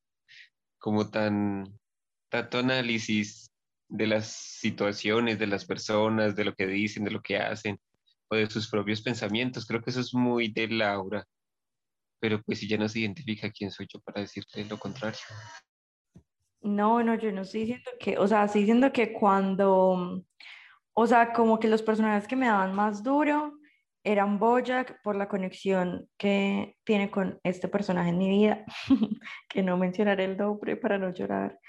como 0.79 1.09
tan 1.09 1.79
tanto 2.29 2.59
análisis 2.59 3.51
de 3.87 4.07
las 4.07 4.27
situaciones, 4.27 5.39
de 5.39 5.47
las 5.47 5.65
personas, 5.65 6.35
de 6.35 6.45
lo 6.45 6.53
que 6.53 6.67
dicen, 6.67 7.03
de 7.03 7.11
lo 7.11 7.21
que 7.21 7.37
hacen, 7.37 7.79
o 8.29 8.35
de 8.35 8.49
sus 8.49 8.69
propios 8.69 9.01
pensamientos. 9.01 9.65
Creo 9.65 9.81
que 9.81 9.89
eso 9.89 9.99
es 9.99 10.13
muy 10.13 10.51
de 10.51 10.67
Laura, 10.67 11.25
pero 12.19 12.41
pues 12.43 12.59
si 12.59 12.67
ya 12.67 12.77
no 12.77 12.87
se 12.87 12.99
identifica 12.99 13.49
quién 13.49 13.71
soy 13.71 13.87
yo 13.91 13.99
para 14.01 14.21
decirte 14.21 14.63
lo 14.65 14.77
contrario. 14.77 15.19
No, 16.61 17.01
no, 17.01 17.15
yo 17.15 17.31
no 17.31 17.41
estoy 17.41 17.61
diciendo 17.61 17.91
que, 17.99 18.17
o 18.17 18.27
sea, 18.27 18.45
estoy 18.45 18.61
diciendo 18.61 18.91
que 18.91 19.13
cuando, 19.13 20.23
o 20.93 21.07
sea, 21.07 21.33
como 21.33 21.57
que 21.57 21.69
los 21.69 21.81
personajes 21.81 22.27
que 22.27 22.35
me 22.35 22.47
daban 22.47 22.75
más 22.75 23.01
duro 23.01 23.58
eran 24.03 24.39
Bojack 24.39 25.01
por 25.03 25.15
la 25.15 25.27
conexión 25.27 26.07
que 26.17 26.75
tiene 26.83 27.11
con 27.11 27.39
este 27.43 27.67
personaje 27.67 28.09
en 28.09 28.17
mi 28.17 28.29
vida, 28.29 28.65
que 29.49 29.63
no 29.63 29.77
mencionaré 29.77 30.25
el 30.25 30.37
nombre 30.37 30.77
para 30.77 30.97
no 30.97 31.11
llorar, 31.11 31.59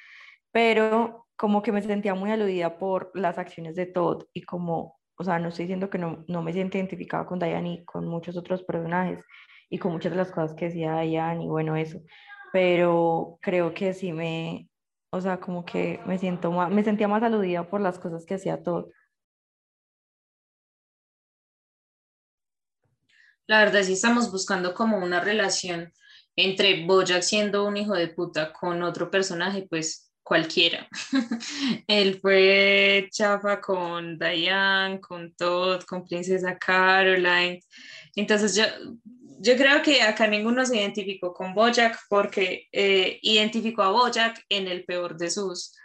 pero 0.52 1.26
como 1.36 1.62
que 1.62 1.72
me 1.72 1.82
sentía 1.82 2.14
muy 2.14 2.30
aludida 2.30 2.78
por 2.78 3.10
las 3.14 3.38
acciones 3.38 3.74
de 3.74 3.86
Todd 3.86 4.24
y 4.32 4.42
como, 4.42 4.98
o 5.16 5.24
sea, 5.24 5.38
no 5.38 5.48
estoy 5.48 5.64
diciendo 5.64 5.90
que 5.90 5.98
no, 5.98 6.24
no 6.28 6.42
me 6.42 6.52
siento 6.52 6.76
identificada 6.76 7.26
con 7.26 7.38
Diane 7.38 7.74
y 7.74 7.84
con 7.84 8.06
muchos 8.06 8.36
otros 8.36 8.62
personajes 8.62 9.24
y 9.70 9.78
con 9.78 9.92
muchas 9.92 10.12
de 10.12 10.18
las 10.18 10.30
cosas 10.30 10.54
que 10.54 10.66
decía 10.66 11.00
Diane 11.00 11.44
y 11.44 11.48
bueno, 11.48 11.76
eso, 11.76 12.00
pero 12.52 13.38
creo 13.40 13.72
que 13.72 13.94
sí 13.94 14.12
me, 14.12 14.68
o 15.12 15.20
sea, 15.20 15.40
como 15.40 15.64
que 15.64 16.00
me 16.06 16.18
siento 16.18 16.52
más, 16.52 16.70
me 16.70 16.84
sentía 16.84 17.08
más 17.08 17.22
aludida 17.22 17.68
por 17.68 17.80
las 17.80 17.98
cosas 17.98 18.24
que 18.26 18.34
hacía 18.34 18.62
Todd. 18.62 18.86
La 23.50 23.64
verdad, 23.64 23.82
sí 23.82 23.94
estamos 23.94 24.30
buscando 24.30 24.74
como 24.74 24.98
una 24.98 25.18
relación 25.18 25.92
entre 26.36 26.86
Bojack 26.86 27.22
siendo 27.22 27.66
un 27.66 27.76
hijo 27.76 27.94
de 27.94 28.06
puta 28.06 28.52
con 28.52 28.80
otro 28.84 29.10
personaje, 29.10 29.66
pues 29.68 30.12
cualquiera. 30.22 30.88
Él 31.88 32.20
fue 32.20 33.08
chafa 33.10 33.60
con 33.60 34.20
Diane, 34.20 35.00
con 35.00 35.34
Todd, 35.34 35.82
con 35.82 36.06
Princesa 36.06 36.56
Caroline. 36.58 37.58
Entonces 38.14 38.54
yo, 38.54 38.66
yo 39.40 39.56
creo 39.56 39.82
que 39.82 40.00
acá 40.02 40.28
ninguno 40.28 40.64
se 40.64 40.76
identificó 40.76 41.34
con 41.34 41.52
Bojack 41.52 41.98
porque 42.08 42.68
eh, 42.70 43.18
identificó 43.20 43.82
a 43.82 43.90
Bojack 43.90 44.44
en 44.48 44.68
el 44.68 44.84
peor 44.84 45.16
de 45.16 45.28
sus, 45.28 45.76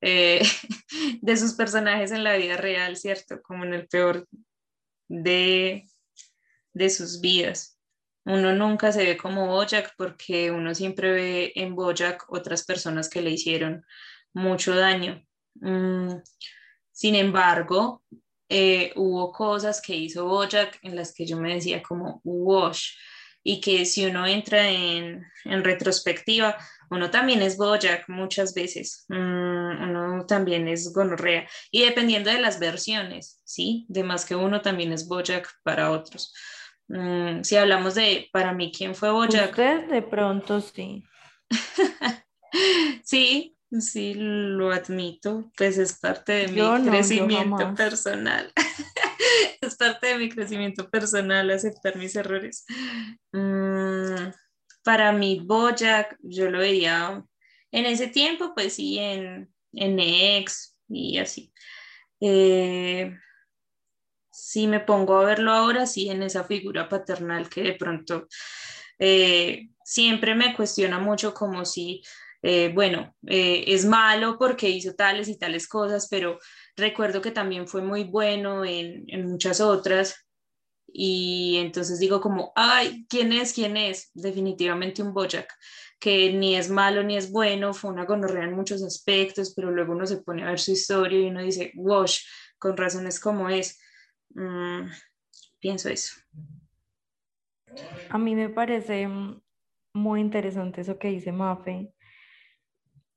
eh, 0.00 0.42
de 1.22 1.36
sus 1.36 1.54
personajes 1.54 2.10
en 2.10 2.24
la 2.24 2.36
vida 2.36 2.56
real, 2.56 2.96
¿cierto? 2.96 3.40
Como 3.42 3.64
en 3.64 3.74
el 3.74 3.86
peor 3.86 4.26
de, 5.06 5.86
de 6.74 6.90
sus 6.90 7.20
vidas 7.20 7.72
uno 8.24 8.54
nunca 8.54 8.92
se 8.92 9.04
ve 9.04 9.16
como 9.16 9.48
Bojack 9.48 9.94
porque 9.96 10.50
uno 10.50 10.74
siempre 10.74 11.10
ve 11.12 11.52
en 11.56 11.74
Bojack 11.74 12.24
otras 12.28 12.64
personas 12.64 13.08
que 13.08 13.22
le 13.22 13.30
hicieron 13.30 13.84
mucho 14.32 14.74
daño. 14.74 15.22
Mm, 15.54 16.14
sin 16.92 17.14
embargo, 17.16 18.02
eh, 18.48 18.92
hubo 18.96 19.32
cosas 19.32 19.80
que 19.82 19.96
hizo 19.96 20.26
Bojack 20.26 20.78
en 20.82 20.94
las 20.94 21.12
que 21.12 21.26
yo 21.26 21.36
me 21.38 21.54
decía 21.54 21.82
como 21.82 22.20
wash 22.24 22.90
y 23.42 23.60
que 23.60 23.84
si 23.86 24.06
uno 24.06 24.24
entra 24.24 24.68
en, 24.68 25.24
retrospectiva, 25.44 26.56
uno 26.90 27.10
también 27.10 27.42
es 27.42 27.56
Bojack 27.56 28.08
muchas 28.08 28.54
veces, 28.54 29.04
mm, 29.08 29.14
uno 29.16 30.26
también 30.26 30.68
es 30.68 30.92
gonorrea 30.92 31.48
y 31.72 31.82
dependiendo 31.82 32.30
de 32.30 32.40
las 32.40 32.60
versiones, 32.60 33.42
¿sí? 33.44 33.84
De 33.88 34.04
más 34.04 34.24
que 34.24 34.36
uno 34.36 34.60
también 34.60 34.92
es 34.92 35.08
Bojack 35.08 35.48
para 35.64 35.90
otros. 35.90 36.32
Mm, 36.88 37.42
si 37.42 37.56
hablamos 37.56 37.94
de, 37.94 38.28
para 38.32 38.52
mí, 38.52 38.72
¿quién 38.76 38.94
fue 38.94 39.10
Bojack? 39.10 39.50
Usted 39.50 39.88
de 39.88 40.02
pronto 40.02 40.60
sí. 40.60 41.04
sí, 43.04 43.56
sí, 43.80 44.14
lo 44.14 44.72
admito, 44.72 45.50
pues 45.56 45.78
es 45.78 45.98
parte 45.98 46.32
de 46.32 46.48
mi 46.48 46.90
crecimiento 46.90 47.74
personal. 47.74 48.52
es 49.60 49.76
parte 49.76 50.08
de 50.08 50.18
mi 50.18 50.28
crecimiento 50.28 50.90
personal 50.90 51.50
aceptar 51.50 51.96
mis 51.96 52.14
errores. 52.16 52.64
Mm, 53.32 54.30
para 54.84 55.12
mí, 55.12 55.40
Bojack, 55.44 56.16
yo 56.22 56.50
lo 56.50 56.58
veía 56.58 57.24
en 57.70 57.86
ese 57.86 58.08
tiempo, 58.08 58.52
pues 58.54 58.74
sí, 58.74 58.98
en, 58.98 59.52
en 59.72 59.98
ex 59.98 60.76
y 60.88 61.18
así. 61.18 61.52
Eh, 62.20 63.16
si 64.32 64.66
me 64.66 64.80
pongo 64.80 65.18
a 65.18 65.24
verlo 65.24 65.52
ahora, 65.52 65.86
sí, 65.86 66.08
en 66.08 66.22
esa 66.22 66.44
figura 66.44 66.88
paternal 66.88 67.48
que 67.48 67.62
de 67.62 67.74
pronto 67.74 68.28
eh, 68.98 69.68
siempre 69.84 70.34
me 70.34 70.54
cuestiona 70.56 70.98
mucho 70.98 71.34
como 71.34 71.64
si, 71.64 72.02
eh, 72.42 72.70
bueno, 72.74 73.14
eh, 73.26 73.64
es 73.66 73.84
malo 73.84 74.38
porque 74.38 74.68
hizo 74.68 74.94
tales 74.94 75.28
y 75.28 75.38
tales 75.38 75.68
cosas, 75.68 76.08
pero 76.10 76.38
recuerdo 76.76 77.20
que 77.20 77.30
también 77.30 77.68
fue 77.68 77.82
muy 77.82 78.04
bueno 78.04 78.64
en, 78.64 79.04
en 79.08 79.26
muchas 79.28 79.60
otras. 79.60 80.16
Y 80.94 81.56
entonces 81.58 81.98
digo 81.98 82.20
como, 82.20 82.52
ay, 82.54 83.06
¿quién 83.08 83.32
es? 83.32 83.54
¿Quién 83.54 83.76
es? 83.76 84.10
Definitivamente 84.12 85.02
un 85.02 85.14
Bojack, 85.14 85.50
que 85.98 86.32
ni 86.32 86.54
es 86.54 86.68
malo 86.68 87.02
ni 87.02 87.16
es 87.16 87.30
bueno, 87.30 87.72
fue 87.72 87.90
una 87.90 88.04
gonorrea 88.04 88.44
en 88.44 88.54
muchos 88.54 88.82
aspectos, 88.82 89.54
pero 89.56 89.70
luego 89.70 89.92
uno 89.92 90.06
se 90.06 90.18
pone 90.18 90.42
a 90.42 90.50
ver 90.50 90.60
su 90.60 90.72
historia 90.72 91.18
y 91.18 91.30
uno 91.30 91.42
dice, 91.42 91.72
wash, 91.76 92.20
con 92.58 92.76
razones 92.76 93.18
como 93.18 93.48
es. 93.48 93.78
Mm, 94.34 94.88
pienso 95.60 95.88
eso. 95.88 96.16
A 98.10 98.18
mí 98.18 98.34
me 98.34 98.48
parece 98.48 99.08
muy 99.94 100.20
interesante 100.20 100.80
eso 100.80 100.98
que 100.98 101.08
dice 101.08 101.32
Mafe. 101.32 101.92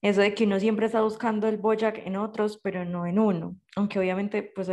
Eso 0.02 0.22
de 0.22 0.36
que 0.36 0.44
uno 0.44 0.60
siempre 0.60 0.86
está 0.86 1.02
buscando 1.02 1.48
el 1.48 1.58
Bojack 1.58 1.98
en 2.06 2.16
otros, 2.16 2.60
pero 2.62 2.86
no 2.86 3.08
en 3.08 3.18
uno. 3.18 3.56
Aunque 3.76 3.98
obviamente, 4.00 4.44
pues 4.44 4.70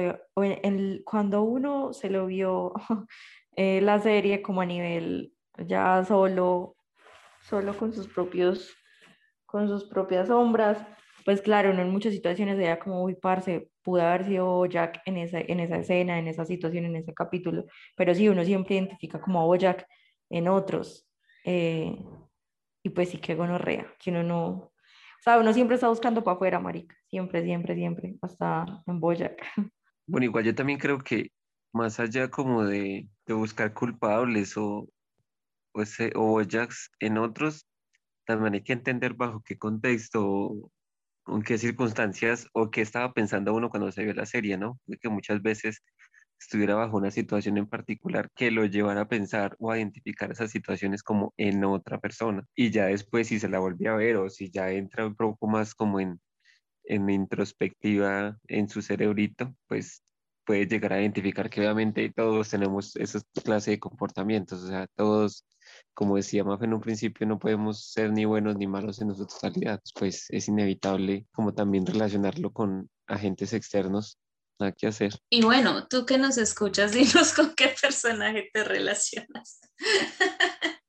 cuando 1.04 1.42
uno 1.42 1.92
se 1.92 2.10
lo 2.10 2.26
vio 2.26 2.74
eh, 3.56 3.80
la 3.80 3.98
serie 4.00 4.42
como 4.42 4.60
a 4.60 4.66
nivel 4.66 5.34
ya 5.66 6.04
solo, 6.04 6.76
solo 7.40 7.76
con 7.76 7.94
sus 7.94 8.08
propios, 8.08 8.76
con 9.46 9.68
sus 9.68 9.84
propias 9.84 10.28
sombras. 10.28 10.78
Pues 11.24 11.40
claro, 11.40 11.70
en 11.70 11.90
muchas 11.90 12.12
situaciones 12.12 12.58
era 12.58 12.78
como, 12.78 13.02
uy, 13.02 13.14
parce, 13.14 13.68
pudo 13.82 14.02
haber 14.02 14.26
sido 14.26 14.66
Jack 14.66 15.02
en 15.06 15.18
esa, 15.18 15.40
en 15.40 15.60
esa 15.60 15.78
escena, 15.78 16.18
en 16.18 16.28
esa 16.28 16.44
situación, 16.44 16.84
en 16.84 16.96
ese 16.96 17.14
capítulo, 17.14 17.64
pero 17.96 18.14
sí, 18.14 18.28
uno 18.28 18.44
siempre 18.44 18.76
identifica 18.76 19.20
como 19.20 19.40
a 19.40 19.44
Bojack 19.44 19.86
en 20.30 20.48
otros. 20.48 21.06
Eh, 21.44 21.96
y 22.82 22.90
pues 22.90 23.10
sí 23.10 23.18
que 23.18 23.34
gonorrea, 23.34 23.86
que 23.98 24.10
uno 24.10 24.22
no, 24.22 24.48
o 25.22 25.22
sea, 25.22 25.38
uno 25.38 25.52
siempre 25.52 25.76
está 25.76 25.88
buscando 25.88 26.24
para 26.24 26.34
afuera, 26.34 26.58
marica, 26.58 26.96
siempre, 27.08 27.44
siempre, 27.44 27.76
siempre, 27.76 28.16
hasta 28.22 28.64
en 28.86 29.00
Boyac. 29.00 29.40
Bueno, 30.04 30.24
igual 30.24 30.44
yo 30.44 30.52
también 30.52 30.80
creo 30.80 30.98
que 30.98 31.30
más 31.72 32.00
allá 32.00 32.28
como 32.28 32.64
de, 32.64 33.08
de 33.24 33.34
buscar 33.34 33.72
culpables 33.72 34.56
o, 34.56 34.88
o, 35.72 35.82
ese, 35.82 36.12
o 36.16 36.26
Boyacks 36.26 36.90
en 36.98 37.18
otros, 37.18 37.68
también 38.26 38.54
hay 38.54 38.64
que 38.64 38.72
entender 38.72 39.14
bajo 39.14 39.42
qué 39.44 39.56
contexto 39.56 40.72
en 41.26 41.42
qué 41.42 41.58
circunstancias 41.58 42.48
o 42.52 42.70
qué 42.70 42.80
estaba 42.82 43.12
pensando 43.12 43.54
uno 43.54 43.70
cuando 43.70 43.92
se 43.92 44.04
vio 44.04 44.14
la 44.14 44.26
serie, 44.26 44.58
¿no? 44.58 44.80
que 45.00 45.08
muchas 45.08 45.42
veces 45.42 45.82
estuviera 46.40 46.74
bajo 46.74 46.96
una 46.96 47.10
situación 47.10 47.56
en 47.58 47.68
particular 47.68 48.30
que 48.34 48.50
lo 48.50 48.64
llevara 48.66 49.02
a 49.02 49.08
pensar 49.08 49.56
o 49.58 49.70
a 49.70 49.78
identificar 49.78 50.32
esas 50.32 50.50
situaciones 50.50 51.02
como 51.02 51.32
en 51.36 51.64
otra 51.64 52.00
persona. 52.00 52.44
Y 52.54 52.70
ya 52.70 52.86
después 52.86 53.28
si 53.28 53.38
se 53.38 53.48
la 53.48 53.60
volvió 53.60 53.92
a 53.92 53.96
ver 53.96 54.16
o 54.16 54.28
si 54.28 54.50
ya 54.50 54.70
entra 54.70 55.06
un 55.06 55.14
poco 55.14 55.46
más 55.46 55.74
como 55.74 56.00
en, 56.00 56.20
en 56.84 57.08
introspectiva 57.10 58.38
en 58.48 58.68
su 58.68 58.82
cerebrito, 58.82 59.54
pues 59.68 60.02
puede 60.44 60.66
llegar 60.66 60.92
a 60.92 61.00
identificar 61.00 61.48
que 61.48 61.60
obviamente 61.60 62.12
todos 62.14 62.50
tenemos 62.50 62.96
esa 62.96 63.20
clase 63.44 63.72
de 63.72 63.80
comportamientos, 63.80 64.62
o 64.64 64.68
sea, 64.68 64.86
todos, 64.96 65.44
como 65.94 66.16
decía 66.16 66.44
Mafe 66.44 66.64
en 66.64 66.74
un 66.74 66.80
principio, 66.80 67.26
no 67.26 67.38
podemos 67.38 67.90
ser 67.90 68.12
ni 68.12 68.24
buenos 68.24 68.56
ni 68.56 68.66
malos 68.66 69.00
en 69.00 69.14
su 69.14 69.26
totalidad, 69.26 69.80
pues 69.94 70.26
es 70.30 70.48
inevitable 70.48 71.26
como 71.32 71.54
también 71.54 71.86
relacionarlo 71.86 72.52
con 72.52 72.88
agentes 73.06 73.52
externos 73.52 74.18
nada 74.58 74.72
que 74.72 74.86
hacer. 74.86 75.12
Y 75.30 75.42
bueno, 75.42 75.86
tú 75.88 76.06
que 76.06 76.18
nos 76.18 76.38
escuchas, 76.38 76.92
dinos 76.92 77.32
con 77.36 77.54
qué 77.54 77.74
personaje 77.80 78.50
te 78.52 78.64
relacionas. 78.64 79.60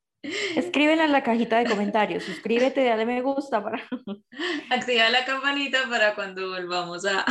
Escríbela 0.56 1.04
en 1.04 1.12
la 1.12 1.22
cajita 1.22 1.58
de 1.58 1.66
comentarios, 1.66 2.24
suscríbete, 2.24 2.86
dale 2.86 3.06
me 3.06 3.22
gusta 3.22 3.62
para... 3.62 3.84
Activa 4.70 5.10
la 5.10 5.26
campanita 5.26 5.90
para 5.90 6.16
cuando 6.16 6.50
volvamos 6.50 7.06
a... 7.06 7.26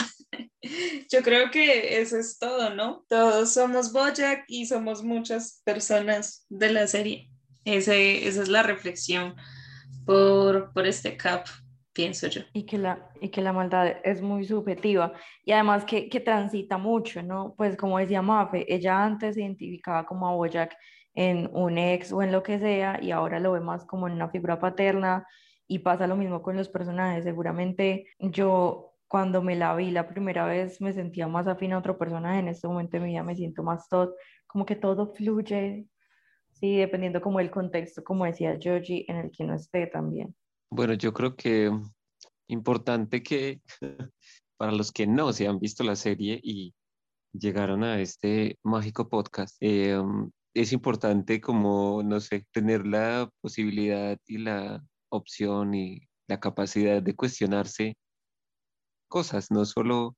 Yo 1.11 1.23
creo 1.23 1.51
que 1.51 2.03
eso 2.03 2.19
es 2.19 2.39
todo, 2.39 2.75
¿no? 2.75 3.05
Todos 3.09 3.55
somos 3.55 3.93
Bojack 3.93 4.45
y 4.47 4.67
somos 4.67 5.03
muchas 5.03 5.63
personas 5.65 6.45
de 6.51 6.71
la 6.71 6.87
serie. 6.87 7.32
Ese, 7.65 8.27
esa 8.27 8.43
es 8.43 8.49
la 8.49 8.63
reflexión 8.63 9.35
por, 10.05 10.73
por 10.73 10.87
este 10.87 11.17
cap 11.17 11.47
pienso 11.93 12.27
yo. 12.29 12.43
Y 12.53 12.65
que 12.65 12.79
la, 12.79 13.11
y 13.21 13.29
que 13.29 13.43
la 13.43 13.53
maldad 13.53 13.97
es 14.05 14.23
muy 14.23 14.45
subjetiva 14.45 15.13
y 15.45 15.53
además 15.53 15.85
que, 15.85 16.09
que 16.09 16.21
transita 16.21 16.79
mucho, 16.79 17.23
¿no? 17.23 17.55
Pues 17.57 17.77
como 17.77 17.99
decía 17.99 18.23
Mafe, 18.23 18.73
ella 18.73 19.05
antes 19.05 19.35
se 19.35 19.43
identificaba 19.43 20.07
como 20.07 20.29
a 20.29 20.35
Boyack 20.35 20.77
en 21.15 21.51
un 21.53 21.79
ex 21.79 22.13
o 22.13 22.23
en 22.23 22.33
lo 22.33 22.43
que 22.43 22.59
sea 22.59 22.99
y 23.03 23.11
ahora 23.11 23.39
lo 23.39 23.53
ve 23.53 23.61
más 23.61 23.85
como 23.85 24.07
en 24.07 24.15
una 24.15 24.31
figura 24.31 24.59
paterna 24.59 25.27
y 25.67 25.81
pasa 25.81 26.07
lo 26.07 26.17
mismo 26.17 26.43
con 26.43 26.57
los 26.57 26.69
personajes. 26.69 27.25
Seguramente 27.25 28.07
yo 28.19 28.95
cuando 29.09 29.43
me 29.43 29.57
la 29.57 29.75
vi 29.75 29.91
la 29.91 30.09
primera 30.09 30.47
vez 30.47 30.81
me 30.81 30.93
sentía 30.95 31.29
más 31.29 31.47
afín 31.47 31.75
a 31.75 31.79
otro 31.79 31.99
personaje, 31.99 32.39
en 32.39 32.49
este 32.49 32.67
momento 32.67 32.97
de 32.97 33.03
mi 33.03 33.11
vida 33.11 33.23
me 33.23 33.37
siento 33.37 33.63
más 33.63 33.89
todo, 33.89 34.15
como 34.47 34.65
que 34.65 34.77
todo 34.77 35.13
fluye, 35.15 35.87
sí, 36.63 36.77
dependiendo 36.77 37.21
como 37.21 37.41
el 37.41 37.51
contexto, 37.51 38.05
como 38.05 38.25
decía 38.25 38.57
Georgie, 38.61 39.05
en 39.09 39.17
el 39.17 39.31
que 39.33 39.43
no 39.43 39.55
esté 39.55 39.89
también. 39.89 40.35
Bueno, 40.71 40.95
yo 40.95 41.13
creo 41.13 41.35
que 41.35 41.73
importante 42.47 43.23
que 43.23 43.61
para 44.57 44.71
los 44.71 44.93
que 44.93 45.09
no 45.09 45.33
se 45.33 45.49
han 45.49 45.59
visto 45.59 45.83
la 45.83 45.97
serie 45.97 46.39
y 46.41 46.73
llegaron 47.33 47.83
a 47.83 48.01
este 48.01 48.59
mágico 48.63 49.09
podcast, 49.09 49.57
eh, 49.61 50.01
es 50.55 50.73
importante 50.73 51.41
como, 51.41 52.03
no 52.05 52.21
sé, 52.21 52.47
tener 52.53 52.87
la 52.87 53.29
posibilidad 53.41 54.17
y 54.27 54.39
la 54.39 54.85
opción 55.11 55.75
y 55.75 56.03
la 56.29 56.39
capacidad 56.39 57.03
de 57.03 57.17
cuestionarse 57.17 57.97
cosas, 59.09 59.51
no 59.51 59.65
solo 59.65 60.15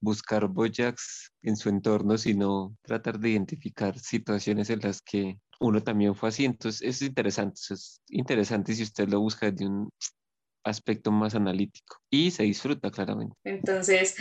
buscar 0.00 0.48
Boyacks 0.48 1.30
en 1.42 1.56
su 1.56 1.68
entorno, 1.68 2.18
sino 2.18 2.76
tratar 2.82 3.20
de 3.20 3.30
identificar 3.30 3.96
situaciones 3.98 4.70
en 4.70 4.80
las 4.80 5.02
que 5.02 5.38
uno 5.60 5.82
también 5.82 6.14
fue 6.14 6.28
así. 6.28 6.44
Entonces, 6.44 6.82
es 6.82 7.02
interesante, 7.02 7.60
es 7.70 8.00
interesante 8.08 8.74
si 8.74 8.82
usted 8.82 9.08
lo 9.08 9.20
busca 9.20 9.50
de 9.50 9.66
un 9.66 9.90
aspecto 10.64 11.10
más 11.10 11.34
analítico 11.34 11.96
y 12.10 12.30
se 12.30 12.42
disfruta 12.42 12.90
claramente. 12.90 13.34
Entonces, 13.44 14.16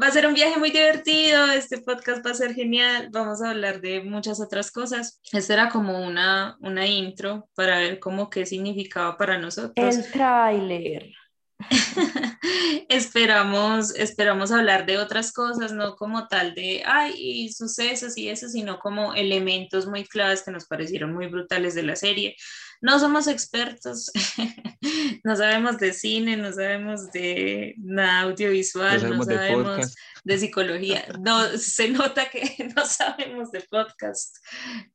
va 0.00 0.08
a 0.08 0.10
ser 0.10 0.26
un 0.26 0.34
viaje 0.34 0.58
muy 0.58 0.70
divertido, 0.70 1.46
este 1.52 1.78
podcast 1.78 2.24
va 2.26 2.32
a 2.32 2.34
ser 2.34 2.54
genial, 2.54 3.08
vamos 3.12 3.42
a 3.42 3.50
hablar 3.50 3.80
de 3.80 4.02
muchas 4.02 4.40
otras 4.40 4.70
cosas. 4.70 5.20
Esta 5.32 5.54
era 5.54 5.68
como 5.68 6.04
una, 6.04 6.56
una 6.60 6.86
intro 6.86 7.48
para 7.54 7.78
ver 7.78 8.00
cómo 8.00 8.28
qué 8.28 8.46
significaba 8.46 9.16
para 9.16 9.38
nosotros. 9.38 9.96
El 9.96 10.10
tráiler. 10.10 11.12
esperamos, 12.88 13.94
esperamos 13.94 14.50
hablar 14.52 14.86
de 14.86 14.98
otras 14.98 15.32
cosas, 15.32 15.72
no 15.72 15.96
como 15.96 16.26
tal 16.28 16.54
de, 16.54 16.82
ay, 16.84 17.52
sucesos 17.52 18.16
y 18.16 18.28
eso, 18.28 18.48
sino 18.48 18.78
como 18.78 19.14
elementos 19.14 19.86
muy 19.86 20.04
claves 20.04 20.42
que 20.42 20.50
nos 20.50 20.66
parecieron 20.66 21.12
muy 21.12 21.26
brutales 21.26 21.74
de 21.74 21.82
la 21.82 21.96
serie. 21.96 22.36
No 22.80 22.98
somos 22.98 23.28
expertos, 23.28 24.10
no 25.24 25.36
sabemos 25.36 25.78
de 25.78 25.92
cine, 25.92 26.36
no 26.36 26.52
sabemos 26.52 27.10
de 27.12 27.74
nada 27.78 28.22
audiovisual, 28.22 29.16
no 29.16 29.24
sabemos, 29.24 29.94
de, 30.24 30.38
psicología. 30.38 31.06
No, 31.20 31.46
se 31.58 31.88
nota 31.88 32.28
que 32.28 32.68
no 32.76 32.84
sabemos 32.84 33.50
de 33.52 33.60
podcast, 33.62 34.36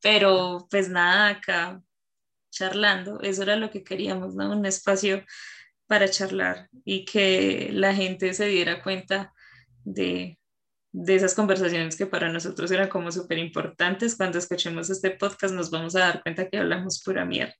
pero 0.00 0.68
pues 0.70 0.88
nada, 0.88 1.30
acá 1.30 1.82
charlando, 2.52 3.20
eso 3.22 3.42
era 3.42 3.56
lo 3.56 3.70
que 3.70 3.82
queríamos, 3.82 4.34
¿no? 4.34 4.52
Un 4.52 4.66
espacio 4.66 5.24
para 5.90 6.08
charlar 6.08 6.68
y 6.84 7.04
que 7.04 7.70
la 7.72 7.92
gente 7.92 8.32
se 8.32 8.46
diera 8.46 8.80
cuenta 8.80 9.34
de, 9.82 10.38
de 10.92 11.14
esas 11.16 11.34
conversaciones 11.34 11.96
que 11.96 12.06
para 12.06 12.32
nosotros 12.32 12.70
eran 12.70 12.88
como 12.88 13.10
súper 13.10 13.38
importantes. 13.38 14.14
Cuando 14.14 14.38
escuchemos 14.38 14.88
este 14.88 15.10
podcast 15.10 15.52
nos 15.52 15.68
vamos 15.68 15.96
a 15.96 16.00
dar 16.00 16.22
cuenta 16.22 16.48
que 16.48 16.58
hablamos 16.58 17.02
pura 17.02 17.24
mierda. 17.24 17.56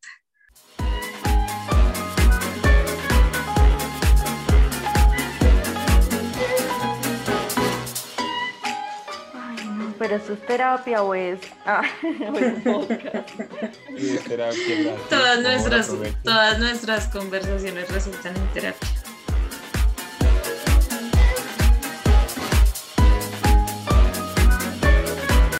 Pero 10.00 10.16
eso 10.16 10.32
es 10.32 10.40
terapia 10.46 11.02
o 11.02 11.14
es, 11.14 11.38
ah, 11.66 11.82
podcast. 12.64 13.28
todas, 15.10 15.42
nuestras, 15.42 15.94
todas 16.24 16.58
nuestras 16.58 17.06
conversaciones 17.08 17.86
resultan 17.92 18.34
en 18.34 18.46
terapia. 18.54 18.88